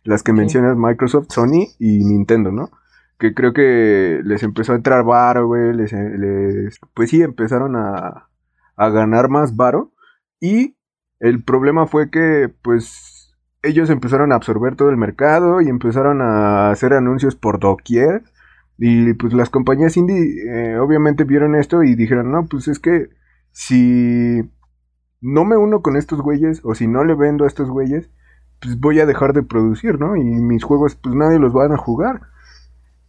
[0.03, 2.71] las que mencionas Microsoft, Sony y Nintendo, ¿no?
[3.19, 8.29] Que creo que les empezó a entrar varo, güey, les, pues sí, empezaron a,
[8.77, 9.93] a ganar más varo
[10.41, 10.77] y
[11.21, 16.71] el problema fue que, pues, ellos empezaron a absorber todo el mercado y empezaron a
[16.71, 18.23] hacer anuncios por doquier
[18.77, 23.09] y pues las compañías indie eh, obviamente vieron esto y dijeron, no, pues es que
[23.53, 24.51] si
[25.21, 28.11] no me uno con estos güeyes o si no le vendo a estos güeyes,
[28.61, 30.17] pues voy a dejar de producir, ¿no?
[30.17, 32.21] Y mis juegos pues nadie los van a jugar.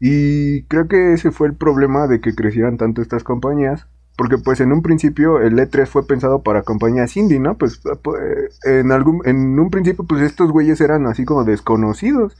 [0.07, 3.87] Y creo que ese fue el problema de que crecieran tanto estas compañías.
[4.15, 7.57] Porque pues en un principio el E3 fue pensado para compañías indie, ¿no?
[7.57, 12.37] Pues, pues en algún en un principio pues estos güeyes eran así como desconocidos.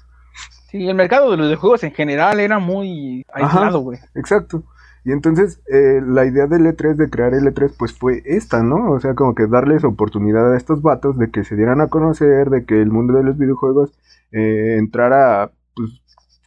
[0.70, 3.98] Sí, el mercado de los videojuegos en general era muy aislado, güey.
[4.14, 4.64] Exacto.
[5.04, 8.92] Y entonces eh, la idea del E3 de crear el E3 pues fue esta, ¿no?
[8.92, 12.52] O sea, como que darles oportunidad a estos vatos de que se dieran a conocer,
[12.52, 13.92] de que el mundo de los videojuegos
[14.32, 15.52] eh, entrara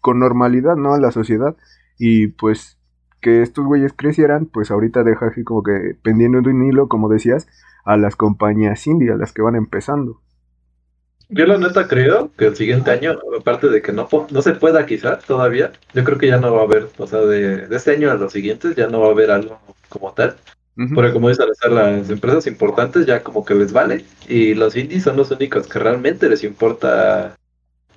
[0.01, 0.95] con normalidad, ¿no?
[0.95, 1.57] A la sociedad.
[1.99, 2.79] Y pues
[3.21, 7.09] que estos güeyes crecieran, pues ahorita deja así como que pendiendo de un hilo, como
[7.09, 7.49] decías,
[7.85, 10.21] a las compañías indie, a las que van empezando.
[11.31, 14.87] Yo la neta creo que el siguiente año, aparte de que no, no se pueda
[14.87, 18.11] quizás todavía, yo creo que ya no va a haber, o sea, de, este año
[18.11, 20.37] a los siguientes ya no va a haber algo como tal.
[20.95, 25.17] Porque como dicen, las empresas importantes ya como que les vale y los indies son
[25.17, 27.35] los únicos que realmente les importa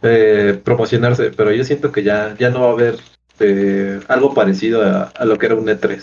[0.04, 2.96] eh, promocionarse, pero yo siento que ya, ya no va a haber
[3.40, 6.02] eh, algo parecido a, lo que era un E3.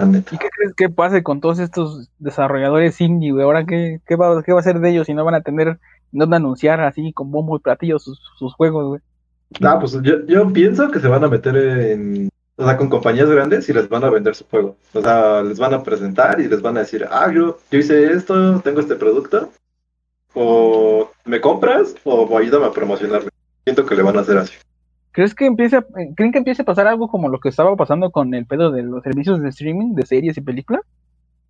[0.00, 3.42] ¿Y qué crees que pase con todos estos desarrolladores indie, güey?
[3.42, 5.78] Ahora, ¿qué, qué, va, ¿qué va a ser de ellos si no van a tener
[6.12, 9.00] no anunciar así con bombo y platillo sus, sus juegos, güey.
[9.62, 13.30] Ah, pues yo, yo pienso que se van a meter en, o sea, con compañías
[13.30, 14.76] grandes y les van a vender su juego.
[14.92, 18.12] O sea, les van a presentar y les van a decir, ah, yo, yo hice
[18.12, 19.50] esto, tengo este producto,
[20.34, 23.30] o me compras o ayúdame a promocionarme.
[23.68, 24.54] Siento que le van a hacer así.
[25.12, 25.78] ¿Crees que empiece
[26.16, 28.82] ¿Creen que empiece a pasar algo como lo que estaba pasando con el pedo de
[28.82, 30.82] los servicios de streaming de series y películas?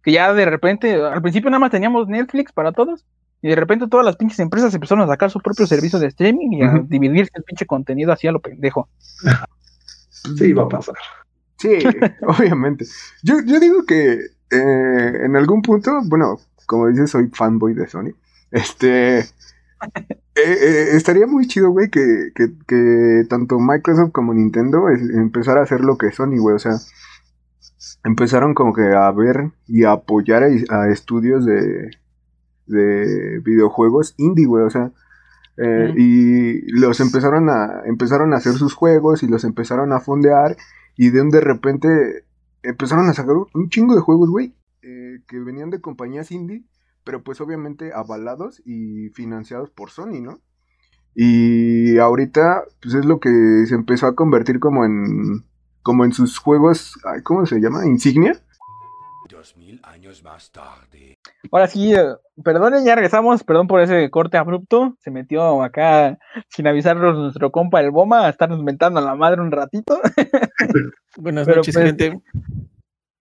[0.02, 3.04] Que ya de repente, al principio nada más teníamos Netflix para todos,
[3.40, 6.50] y de repente todas las pinches empresas empezaron a sacar su propio servicio de streaming
[6.52, 8.88] y a dividirse el pinche contenido así a lo pendejo.
[10.36, 10.96] Sí, va a pasar.
[11.58, 11.78] Sí,
[12.26, 12.84] obviamente.
[13.22, 18.12] Yo, yo digo que eh, en algún punto, bueno, como dices, soy fanboy de Sony.
[18.50, 19.24] Este.
[20.38, 25.64] Eh, eh, estaría muy chido, güey, que, que, que, tanto Microsoft como Nintendo empezara a
[25.64, 26.54] hacer lo que Sony, güey.
[26.54, 26.76] O sea,
[28.04, 31.90] empezaron como que a ver y a apoyar a estudios de,
[32.66, 34.92] de videojuegos indie, güey, o sea,
[35.56, 40.56] eh, y los empezaron a, empezaron a hacer sus juegos y los empezaron a fondear
[40.96, 42.24] y de un de repente
[42.62, 46.62] empezaron a sacar un chingo de juegos, güey, eh, que venían de compañías indie,
[47.08, 50.40] pero pues obviamente avalados y financiados por Sony, ¿no?
[51.14, 53.30] Y ahorita, pues es lo que
[53.66, 55.46] se empezó a convertir como en,
[55.80, 57.86] como en sus juegos, ¿cómo se llama?
[57.86, 58.38] Insignia.
[59.30, 61.14] Dos mil años más tarde.
[61.50, 62.04] Ahora sí, eh,
[62.44, 64.94] perdonen, ya regresamos, perdón por ese corte abrupto.
[64.98, 66.18] Se metió acá
[66.50, 69.98] sin avisarnos nuestro compa el Boma a estarnos mentando a la madre un ratito.
[71.16, 72.20] Buenas noches, pues, gente.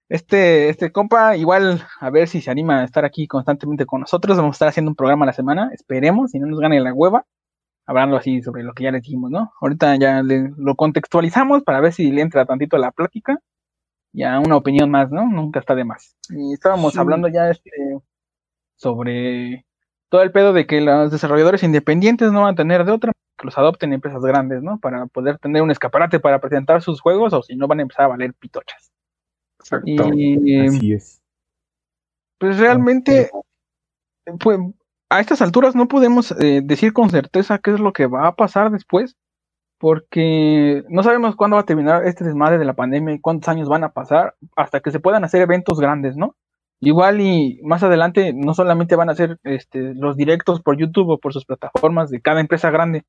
[0.09, 4.37] Este, este compa, igual a ver si se anima a estar aquí constantemente con nosotros.
[4.37, 6.93] Vamos a estar haciendo un programa a la semana, esperemos, si no nos gane la
[6.93, 7.25] hueva,
[7.85, 9.51] hablando así sobre lo que ya le dijimos, ¿no?
[9.61, 13.39] Ahorita ya lo contextualizamos para ver si le entra tantito a la plática.
[14.13, 15.27] Ya una opinión más, ¿no?
[15.27, 16.17] Nunca está de más.
[16.29, 17.71] Y estábamos hablando ya este,
[18.75, 19.65] sobre
[20.09, 23.45] todo el pedo de que los desarrolladores independientes no van a tener de otra que
[23.45, 24.79] los adopten empresas grandes, ¿no?
[24.79, 28.05] Para poder tener un escaparate para presentar sus juegos o si no van a empezar
[28.05, 28.87] a valer pitochas.
[29.67, 30.13] Exacto.
[30.15, 31.21] Y, Así es.
[32.39, 33.30] Pues realmente,
[34.39, 34.60] pues,
[35.10, 38.36] a estas alturas no podemos eh, decir con certeza qué es lo que va a
[38.36, 39.15] pasar después,
[39.80, 43.69] porque no sabemos cuándo va a terminar este desmadre de la pandemia y cuántos años
[43.69, 46.36] van a pasar hasta que se puedan hacer eventos grandes, ¿no?
[46.80, 51.17] Igual y más adelante no solamente van a ser este, los directos por YouTube o
[51.17, 53.03] por sus plataformas de cada empresa grande,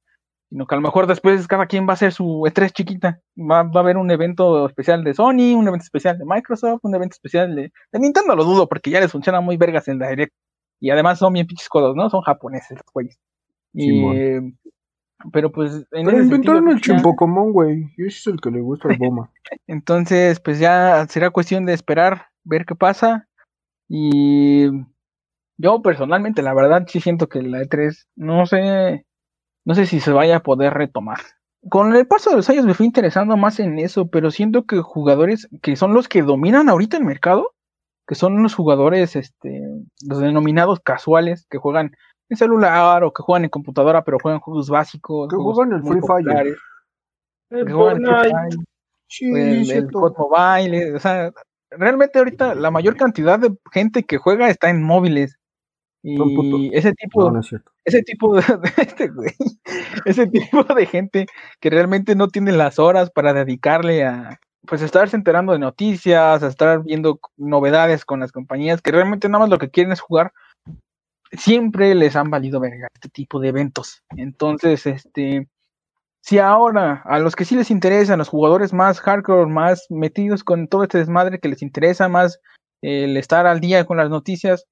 [0.50, 3.20] sino que a lo mejor después cada quien va a hacer su E3 chiquita.
[3.38, 7.14] Va, a haber un evento especial de Sony, un evento especial de Microsoft, un evento
[7.14, 10.32] especial de, Nintendo, lo dudo, porque ya les funciona muy vergas en la Direct.
[10.80, 12.08] Y además son bien pinches codos, ¿no?
[12.08, 13.18] Son japoneses los güeyes.
[13.74, 14.02] Y,
[15.32, 17.92] pero pues en pero inventaron el Chimpocomón, güey.
[17.96, 19.30] Y ese es el que le gusta al Boma.
[19.66, 23.28] Entonces, pues ya será cuestión de esperar, ver qué pasa.
[23.88, 24.68] Y
[25.56, 29.04] yo personalmente, la verdad, sí siento que la E3, no sé,
[29.68, 31.18] no sé si se vaya a poder retomar.
[31.68, 34.80] Con el paso de los años me fui interesando más en eso, pero siento que
[34.80, 37.52] jugadores que son los que dominan ahorita el mercado,
[38.06, 39.62] que son los jugadores, este,
[40.08, 41.92] los denominados casuales, que juegan
[42.30, 45.28] en celular o que juegan en computadora, pero juegan juegos básicos.
[45.28, 46.56] Que juegan el Free Fire.
[47.50, 48.06] Que juegan
[49.20, 51.30] el, el, el Mobile, o sea,
[51.70, 55.37] realmente ahorita la mayor cantidad de gente que juega está en móviles.
[56.02, 57.32] Y ese tipo,
[57.84, 58.42] ese tipo de,
[58.76, 59.10] este
[60.04, 61.26] ese tipo de gente
[61.60, 66.46] que realmente no tiene las horas para dedicarle a pues estarse enterando de noticias, a
[66.46, 70.32] estar viendo novedades con las compañías, que realmente nada más lo que quieren es jugar,
[71.32, 74.02] siempre les han valido verga este tipo de eventos.
[74.16, 75.48] Entonces, este,
[76.20, 80.68] si ahora a los que sí les interesan, los jugadores más hardcore, más metidos con
[80.68, 82.40] todo este desmadre que les interesa más
[82.82, 84.66] el estar al día con las noticias,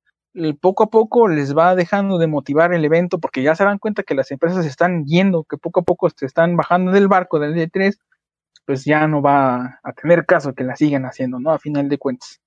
[0.61, 4.03] poco a poco les va dejando de motivar el evento porque ya se dan cuenta
[4.03, 7.55] que las empresas están yendo, que poco a poco se están bajando del barco del
[7.55, 7.97] D3,
[8.67, 11.53] pues ya no va a tener caso que la sigan haciendo, ¿no?
[11.53, 12.41] A final de cuentas.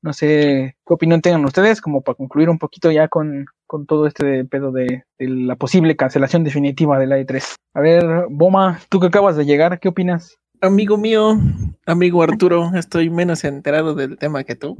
[0.00, 4.06] No sé qué opinión tengan ustedes, como para concluir un poquito ya con, con todo
[4.06, 7.56] este pedo de, la posible cancelación definitiva de la E3.
[7.74, 10.38] A ver, Boma, tú que acabas de llegar, ¿qué opinas?
[10.60, 11.38] Amigo mío,
[11.86, 14.76] amigo Arturo, estoy menos enterado del tema que tú.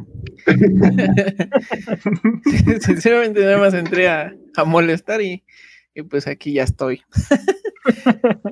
[2.81, 4.35] Sinceramente nada más entré a,
[4.67, 5.45] molestar y,
[5.95, 7.03] Y pues aquí ya estoy.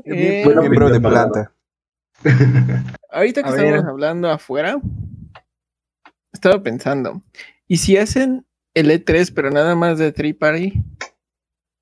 [0.06, 1.52] Eh, miembro de planta.
[3.10, 3.84] ahorita que A estamos ver.
[3.84, 4.80] hablando afuera,
[6.32, 7.22] estaba pensando,
[7.68, 10.82] ¿y si hacen el E3 pero nada más de Tree Party?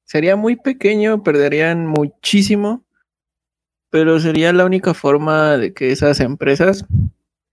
[0.02, 2.83] Sería muy pequeño, perderían muchísimo,
[3.94, 6.84] pero sería la única forma de que esas empresas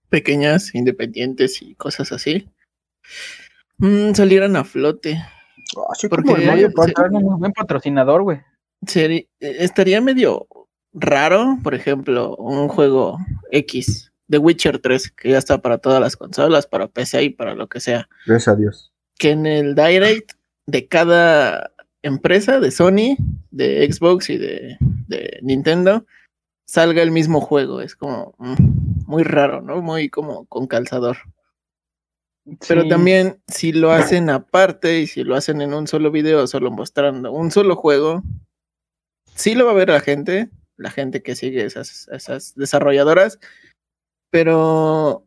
[0.08, 2.48] pequeñas, independientes y cosas así,
[3.78, 5.22] mm, salieran a flote.
[5.88, 6.72] Así Porque- como el Mario
[7.12, 8.40] un buen patrocinador, güey.
[8.92, 10.48] Eh, estaría medio
[10.92, 13.18] raro, por ejemplo, un juego
[13.52, 17.54] X, The Witcher 3, que ya está para todas las consolas, para PC y para
[17.54, 18.92] lo que sea, Gracias a Dios.
[19.16, 20.32] que en el Direct
[20.66, 21.70] de cada
[22.02, 23.16] empresa, de Sony,
[23.52, 24.76] de Xbox y de,
[25.06, 26.04] de Nintendo,
[26.66, 27.80] salga el mismo juego.
[27.80, 29.82] Es como mm, muy raro, ¿no?
[29.82, 31.18] Muy como con calzador.
[32.66, 36.72] Pero también si lo hacen aparte y si lo hacen en un solo video, solo
[36.72, 38.22] mostrando un solo juego,
[39.34, 43.38] sí lo va a ver la gente, la gente que sigue esas, esas desarrolladoras,
[44.30, 45.24] pero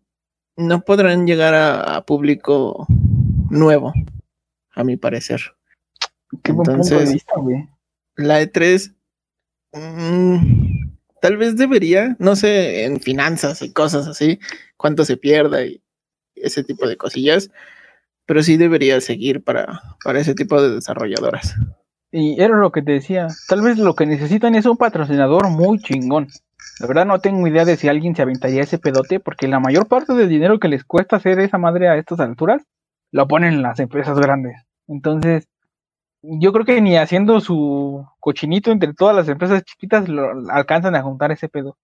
[0.57, 2.85] no podrán llegar a, a público
[3.49, 3.93] nuevo,
[4.73, 5.39] a mi parecer.
[6.43, 7.69] Qué buen punto de Entonces- vista, güey.
[8.17, 8.93] La E3
[9.73, 10.74] mm,
[11.25, 14.39] tal vez debería, no sé, en finanzas y cosas así,
[14.77, 15.81] cuánto se pierda y
[16.35, 17.49] ese tipo de cosillas,
[18.27, 21.55] pero sí debería seguir para, para ese tipo de desarrolladoras.
[22.11, 23.25] Y era lo que te decía.
[23.47, 26.27] Tal vez lo que necesitan es un patrocinador muy chingón.
[26.79, 29.87] La verdad no tengo idea de si alguien se aventaría ese pedote, porque la mayor
[29.87, 32.61] parte del dinero que les cuesta hacer esa madre a estas alturas,
[33.11, 34.61] lo ponen las empresas grandes.
[34.87, 35.47] Entonces,
[36.39, 41.03] yo creo que ni haciendo su cochinito entre todas las empresas chiquitas lo alcanzan a
[41.03, 41.77] juntar ese pedo.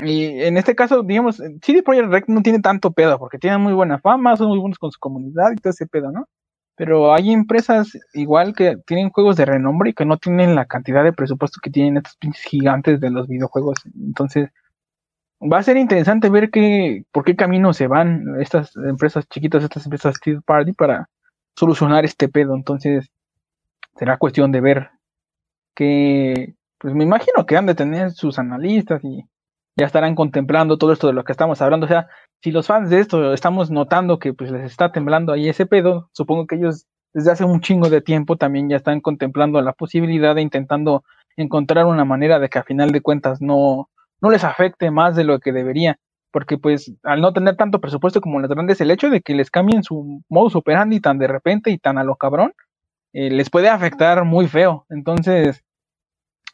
[0.00, 3.72] Y en este caso, digamos, CD Projekt Red no tiene tanto pedo, porque tienen muy
[3.72, 6.28] buena fama, son muy buenos con su comunidad y todo ese pedo, ¿no?
[6.76, 11.02] Pero hay empresas igual que tienen juegos de renombre y que no tienen la cantidad
[11.02, 13.78] de presupuesto que tienen estos pinches gigantes de los videojuegos.
[13.96, 14.50] Entonces,
[15.40, 19.84] va a ser interesante ver qué, por qué camino se van estas empresas chiquitas, estas
[19.86, 21.08] empresas Third Party para
[21.56, 22.54] solucionar este pedo.
[22.54, 23.10] Entonces,
[23.98, 24.90] será cuestión de ver
[25.74, 29.24] que, pues me imagino que han de tener sus analistas y
[29.76, 31.86] ya estarán contemplando todo esto de lo que estamos hablando.
[31.86, 32.08] O sea,
[32.42, 36.08] si los fans de esto estamos notando que pues les está temblando ahí ese pedo,
[36.12, 40.34] supongo que ellos desde hace un chingo de tiempo también ya están contemplando la posibilidad
[40.34, 41.04] de intentando
[41.36, 43.88] encontrar una manera de que a final de cuentas no,
[44.20, 45.98] no les afecte más de lo que debería.
[46.30, 49.50] Porque pues al no tener tanto presupuesto como las grandes, el hecho de que les
[49.50, 52.52] cambien su modus operandi tan de repente y tan a lo cabrón,
[53.12, 54.86] eh, les puede afectar muy feo.
[54.90, 55.64] Entonces,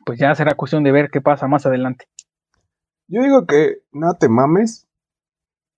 [0.06, 2.06] pues ya será cuestión de ver qué pasa más adelante.
[3.08, 4.86] Yo digo que no te mames.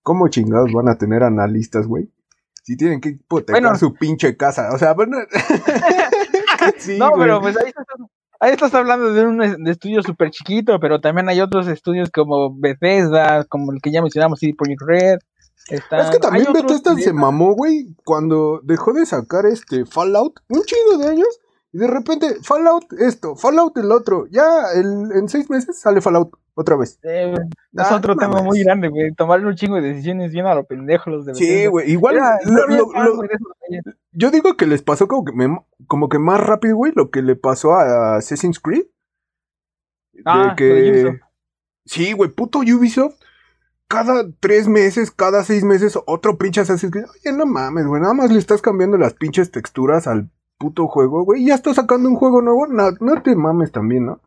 [0.03, 2.09] ¿Cómo chingados van a tener analistas, güey?
[2.63, 3.77] Si tienen que hipotecar Bueno.
[3.77, 4.71] su pinche casa.
[4.73, 5.17] O sea, bueno.
[6.79, 7.87] Sí, no, pero pues ahí estás,
[8.41, 13.45] ahí estás hablando de un estudio súper chiquito, pero también hay otros estudios como Bethesda,
[13.45, 15.19] como el que ya mencionamos, CD Projekt Red.
[15.69, 20.41] Están- Es que también Bethesda que- se mamó, güey, cuando dejó de sacar este Fallout,
[20.49, 21.29] un chingo de años,
[21.73, 24.45] y de repente Fallout esto, Fallout el otro, ya
[24.75, 26.99] el- en seis meses sale Fallout otra vez.
[27.03, 29.13] eh, es Ah, otro tema muy grande, güey.
[29.15, 32.39] Tomar un chingo de decisiones bien a lo pendejo los de Sí, güey, igual Era-
[32.45, 33.23] lo- lo- lo-
[34.13, 37.21] yo digo que les pasó como que, me- como que más rápido, güey, lo que
[37.21, 38.87] le pasó a Assassin's Creed.
[40.25, 40.65] Ah, que...
[40.65, 41.21] de Ubisoft.
[41.85, 43.17] Sí, güey, puto Ubisoft.
[43.89, 47.05] Cada tres meses, cada seis meses, otro pinche Assassin's Creed.
[47.05, 48.03] Oye, no mames, güey.
[48.03, 51.45] Nada más le estás cambiando las pinches texturas al puto juego, güey.
[51.45, 52.67] Ya estás sacando un juego nuevo.
[52.67, 54.21] No, no te mames también, ¿no?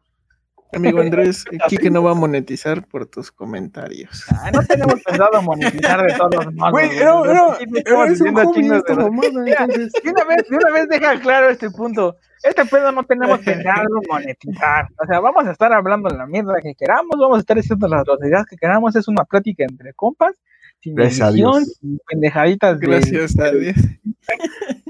[0.74, 4.24] Amigo Andrés, Kike no va a monetizar por tus comentarios.
[4.30, 6.72] Ah, no tenemos pensado monetizar de todos modos.
[6.72, 9.92] Güey, es un hobby chingos esta de- mamada, Mira, entonces.
[10.04, 12.18] De una vez, de una vez deja claro este punto.
[12.44, 14.88] Este pedo no tenemos pensado monetizar.
[15.02, 18.04] O sea, vamos a estar hablando la mierda que queramos, vamos a estar diciendo las
[18.04, 18.96] groserías que queramos.
[18.96, 20.36] Es una plática entre compas,
[20.82, 23.76] sin edición, sin pendejaditas de Gracias a Dios.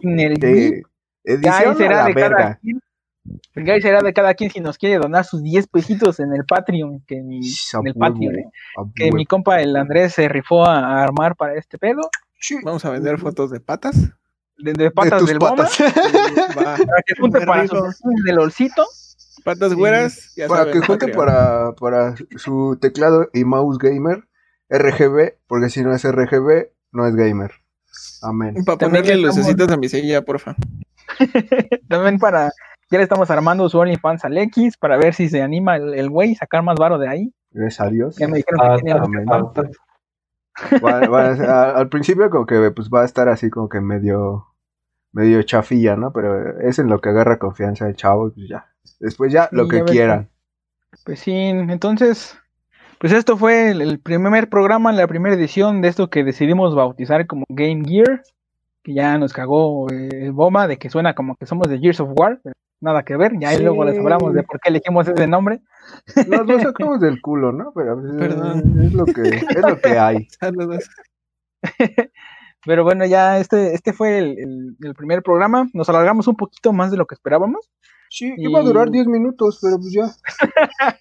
[0.02, 0.84] sin el Ya ahí
[1.24, 2.60] edición a será la de cada verga.
[2.62, 2.80] quien.
[3.56, 7.02] Ahí será de cada quien si nos quiere donar sus 10 pesitos en el Patreon,
[7.08, 8.44] que mi, en el huevo, Patreon, eh,
[8.96, 12.02] que mi compa el Andrés se rifó a, a armar para este pedo,
[12.64, 13.96] Vamos a vender fotos de patas.
[14.58, 15.78] de, de De patas tus del patas.
[16.56, 16.76] Para
[17.06, 18.86] que junte para sus del olcito.
[19.44, 20.34] Patas güeras.
[20.36, 24.28] ya para saben, que junte para, para su teclado y mouse gamer
[24.70, 27.52] RGB, porque si no es RGB, no es gamer.
[28.22, 28.56] Amén.
[28.66, 30.56] Para También ponerle lucecitas a mi silla, porfa.
[31.88, 32.52] También para,
[32.92, 36.36] ya le estamos armando su OnlyFans al X para ver si se anima el güey
[36.36, 37.34] sacar más varo de ahí.
[37.52, 38.16] Gracias a Dios.
[38.18, 39.02] Ya me dijeron que tenía ser-
[41.42, 44.46] a- al principio como que pues va a estar así como que medio
[45.12, 46.12] medio chafilla, ¿no?
[46.14, 48.66] Pero es en lo que agarra confianza el chavo y pues ya.
[49.00, 50.30] Después ya lo que quieran.
[51.06, 52.38] Pues sí, entonces,
[53.00, 57.26] pues esto fue el, el primer programa, la primera edición de esto que decidimos bautizar
[57.28, 58.22] como Game Gear,
[58.84, 62.10] que ya nos cagó eh, Boma de que suena como que somos de Gears of
[62.16, 63.64] War, pero nada que ver, ya ahí Sí.
[63.64, 65.62] luego les hablamos de por qué elegimos ese nombre.
[66.28, 67.72] Nos lo sacamos del culo, ¿no?
[67.76, 68.82] Pero pues, Perdón.
[68.84, 70.28] es lo que es lo que hay.
[70.40, 70.90] Saludos.
[72.66, 76.74] Pero bueno, ya este, este fue el, el- el primer programa, nos alargamos un poquito
[76.74, 77.70] más de lo que esperábamos.
[78.10, 80.10] Sí, iba a durar Y- 10 minutos, pero pues ya.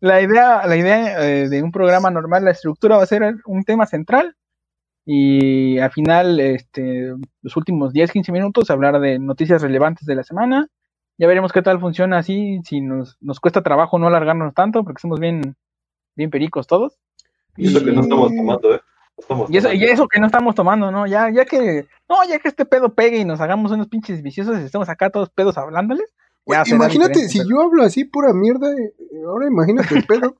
[0.00, 3.64] La idea, la idea eh, de un programa normal, la estructura va a ser un
[3.64, 4.36] tema central
[5.10, 10.22] y al final, este, los últimos 10, 15 minutos, hablar de noticias relevantes de la
[10.22, 10.68] semana.
[11.16, 15.00] Ya veremos qué tal funciona así, si nos, nos cuesta trabajo no alargarnos tanto, porque
[15.00, 15.56] somos bien,
[16.14, 16.98] bien pericos todos.
[17.56, 18.80] Y eso que no estamos tomando, ¿eh?
[19.16, 19.92] No estamos Y eso, y tomando.
[19.94, 21.06] eso que no estamos tomando, ¿no?
[21.06, 24.58] Ya, ya que, no, ya que este pedo pegue y nos hagamos unos pinches viciosos
[24.60, 26.12] y estemos acá todos pedos hablándoles.
[26.46, 28.92] ya imagínate, si pero- yo hablo así pura mierda, eh,
[29.26, 30.36] ahora imagínate el pedo.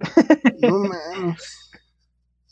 [0.60, 1.69] no mames.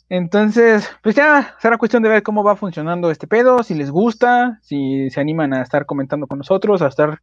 [0.09, 4.57] Entonces, pues ya será cuestión de ver cómo va funcionando este pedo, si les gusta,
[4.63, 7.19] si se animan a estar comentando con nosotros, a estar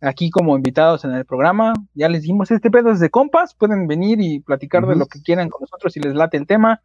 [0.00, 1.72] aquí como invitados en el programa.
[1.94, 5.20] Ya les dimos este pedo es de compas, pueden venir y platicar de lo que
[5.20, 6.80] quieran con nosotros si les late el tema.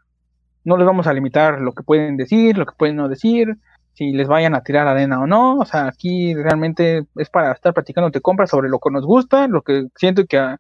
[0.64, 3.58] No les vamos a limitar lo que pueden decir, lo que pueden no decir,
[3.94, 5.58] si les vayan a tirar arena o no.
[5.58, 9.48] O sea, aquí realmente es para estar platicando de compras sobre lo que nos gusta,
[9.48, 10.60] lo que siento que a,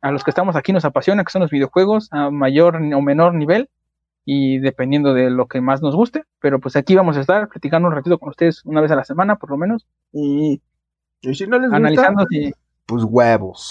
[0.00, 3.34] a los que estamos aquí nos apasiona, que son los videojuegos, a mayor o menor
[3.34, 3.68] nivel
[4.32, 7.88] y dependiendo de lo que más nos guste, pero pues aquí vamos a estar platicando
[7.88, 10.62] un ratito con ustedes una vez a la semana por lo menos y
[11.20, 12.52] Y si no les gusta, analizando si
[12.86, 13.68] pues huevos.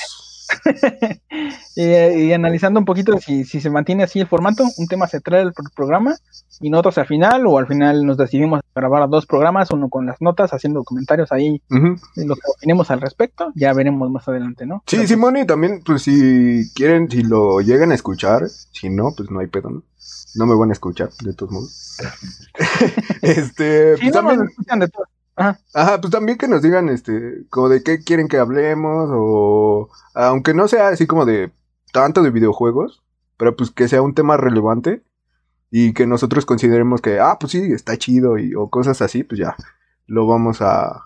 [1.76, 5.46] y, y analizando un poquito si, si se mantiene así el formato, un tema central
[5.46, 6.16] del pro- programa
[6.60, 10.22] y notas al final o al final nos decidimos grabar dos programas, uno con las
[10.22, 11.96] notas, haciendo comentarios ahí Ujú.
[12.16, 14.84] de lo que opinemos al respecto, ya veremos más adelante, ¿no?
[14.88, 19.30] Sí, Simón, y también, pues si quieren, si lo llegan a escuchar, si no, pues
[19.32, 19.84] no hay pedo, ¿no?
[20.36, 21.98] No me van a escuchar, de todos modos.
[23.22, 25.06] este, pues no también, escuchan de todo.
[25.40, 25.60] Ajá.
[25.74, 30.54] ajá, pues también que nos digan, este, como de qué quieren que hablemos, o aunque
[30.54, 31.52] no sea así como de
[31.94, 33.02] tanto de videojuegos,
[33.38, 35.02] pero pues que sea un tema relevante
[35.72, 39.40] y que nosotros consideremos que, ah, pues sí, está chido, y, o cosas así, pues
[39.40, 39.56] ya,
[40.08, 41.04] lo vamos a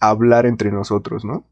[0.00, 1.44] hablar entre nosotros, ¿no?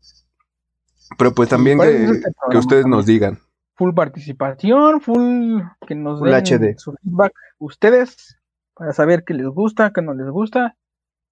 [1.16, 3.38] Pero pues también ¿cuál es que, este que ustedes nos digan.
[3.74, 6.78] full participación, full que nos Full den HD.
[6.78, 8.36] su feedback ustedes
[8.74, 10.76] para saber qué les gusta, qué no les gusta,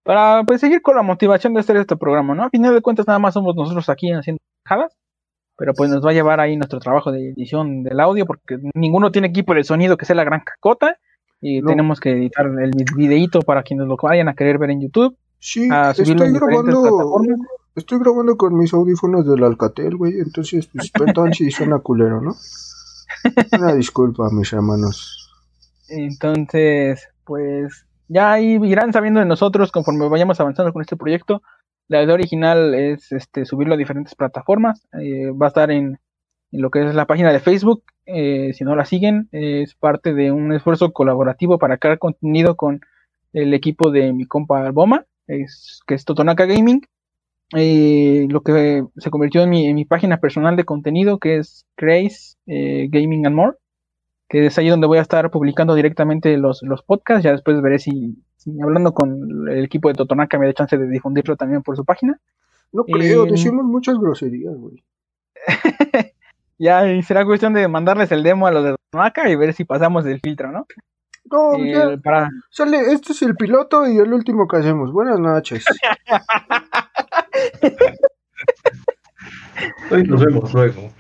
[0.02, 2.44] para pues seguir con la motivación de hacer este programa, ¿no?
[2.44, 4.96] A final de cuentas nada más somos nosotros aquí haciendo jadas,
[5.56, 9.10] pero pues nos va a llevar ahí nuestro trabajo de edición del audio porque ninguno
[9.10, 10.96] tiene equipo de sonido que sea la gran cacota
[11.40, 11.70] y No.
[11.70, 15.68] tenemos que editar el videíto para quienes lo vayan a querer ver en YouTube, Sí,
[15.70, 17.20] a subirlo estoy en grabando,
[17.76, 22.34] estoy grabando con mis audífonos del Alcatel, güey, entonces, pues, perdón si suena culero, ¿no?
[23.58, 25.30] Una disculpa, mis hermanos.
[25.88, 31.42] Entonces, pues ya ahí irán sabiendo de nosotros conforme vayamos avanzando con este proyecto.
[31.88, 34.86] La idea original es este, subirlo a diferentes plataformas.
[35.00, 35.98] eh, va a estar en,
[36.50, 37.84] lo que es la página de Facebook.
[38.06, 42.80] eh, si no la siguen, es parte de un esfuerzo colaborativo para crear contenido con
[43.34, 46.82] el equipo de mi compa Alboma, es, que es Totonaca Gaming.
[47.56, 51.66] Eh, lo que se convirtió en mi, en mi página personal de contenido, que es
[51.76, 53.56] Grace Gaming and More
[54.28, 57.24] que es ahí donde voy a estar publicando directamente los, los podcasts.
[57.24, 60.88] Ya después veré si, si hablando con el equipo de Totonaca me da chance de
[60.88, 62.20] difundirlo también por su página.
[62.72, 64.82] No creo, Eh, decimos muchas groserías, güey.
[66.60, 69.64] Ya y será cuestión de mandarles el demo a los de Totonaca y ver si
[69.64, 70.66] pasamos el filtro, ¿no?
[71.30, 74.90] No, Eh, ya, para, sale, este es el piloto y el último que hacemos.
[74.92, 75.64] Buenas noches.
[79.90, 80.90] Ay, nos vemos luego.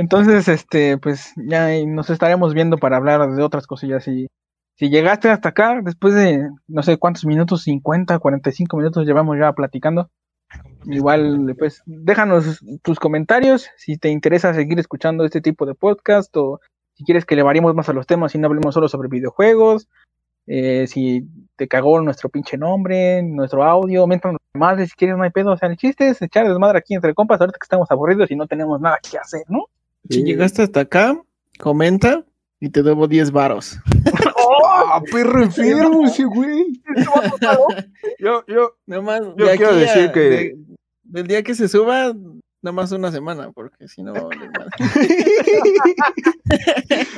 [0.00, 4.08] Entonces, este, pues ya nos estaremos viendo para hablar de otras cosillas.
[4.08, 4.28] Y
[4.76, 9.52] si llegaste hasta acá, después de no sé cuántos minutos, 50, 45 minutos llevamos ya
[9.52, 10.10] platicando.
[10.86, 16.60] Igual, pues, déjanos tus comentarios si te interesa seguir escuchando este tipo de podcast o
[16.94, 19.88] si quieres que le variemos más a los temas y no hablemos solo sobre videojuegos.
[20.46, 25.30] eh, si te cagó nuestro pinche nombre, nuestro audio, mientras más si quieres, no hay
[25.30, 25.52] pedo.
[25.52, 28.36] O sea, el chiste es echar desmadre aquí entre compas ahorita que estamos aburridos y
[28.36, 29.66] no tenemos nada que hacer, ¿no?
[30.08, 31.20] Si llegaste hasta acá,
[31.58, 32.24] comenta
[32.58, 33.78] y te debo 10 varos.
[34.76, 36.80] ¡Ah, perro enfermo ese güey!
[38.18, 40.56] Yo, yo, Nomás, Yo de quiero decir a- que- de-
[41.04, 42.12] del día que se suba,
[42.62, 44.12] nada más una semana, porque si no,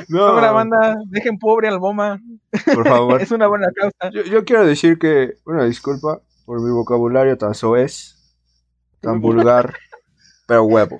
[0.08, 2.20] no, Ahora, banda, dejen pobre al Boma.
[2.74, 3.20] por favor.
[3.20, 4.10] Es una buena causa.
[4.12, 8.16] Yo, yo quiero decir que, una disculpa, por mi vocabulario tan soez,
[9.00, 9.74] tan vulgar,
[10.46, 10.98] pero huevos.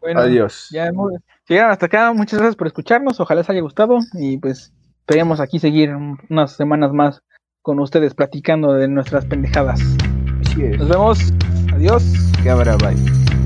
[0.00, 0.68] Bueno, Adiós.
[0.70, 1.12] Ya hemos
[1.48, 2.12] llegaron hasta acá.
[2.12, 3.18] Muchas gracias por escucharnos.
[3.20, 3.98] Ojalá les haya gustado.
[4.14, 7.22] Y pues esperemos aquí seguir un- unas semanas más
[7.62, 9.80] con ustedes platicando de nuestras pendejadas.
[10.40, 10.78] Así es.
[10.78, 11.32] Nos vemos.
[11.72, 12.04] Adiós.
[12.44, 13.45] Cámara, bye.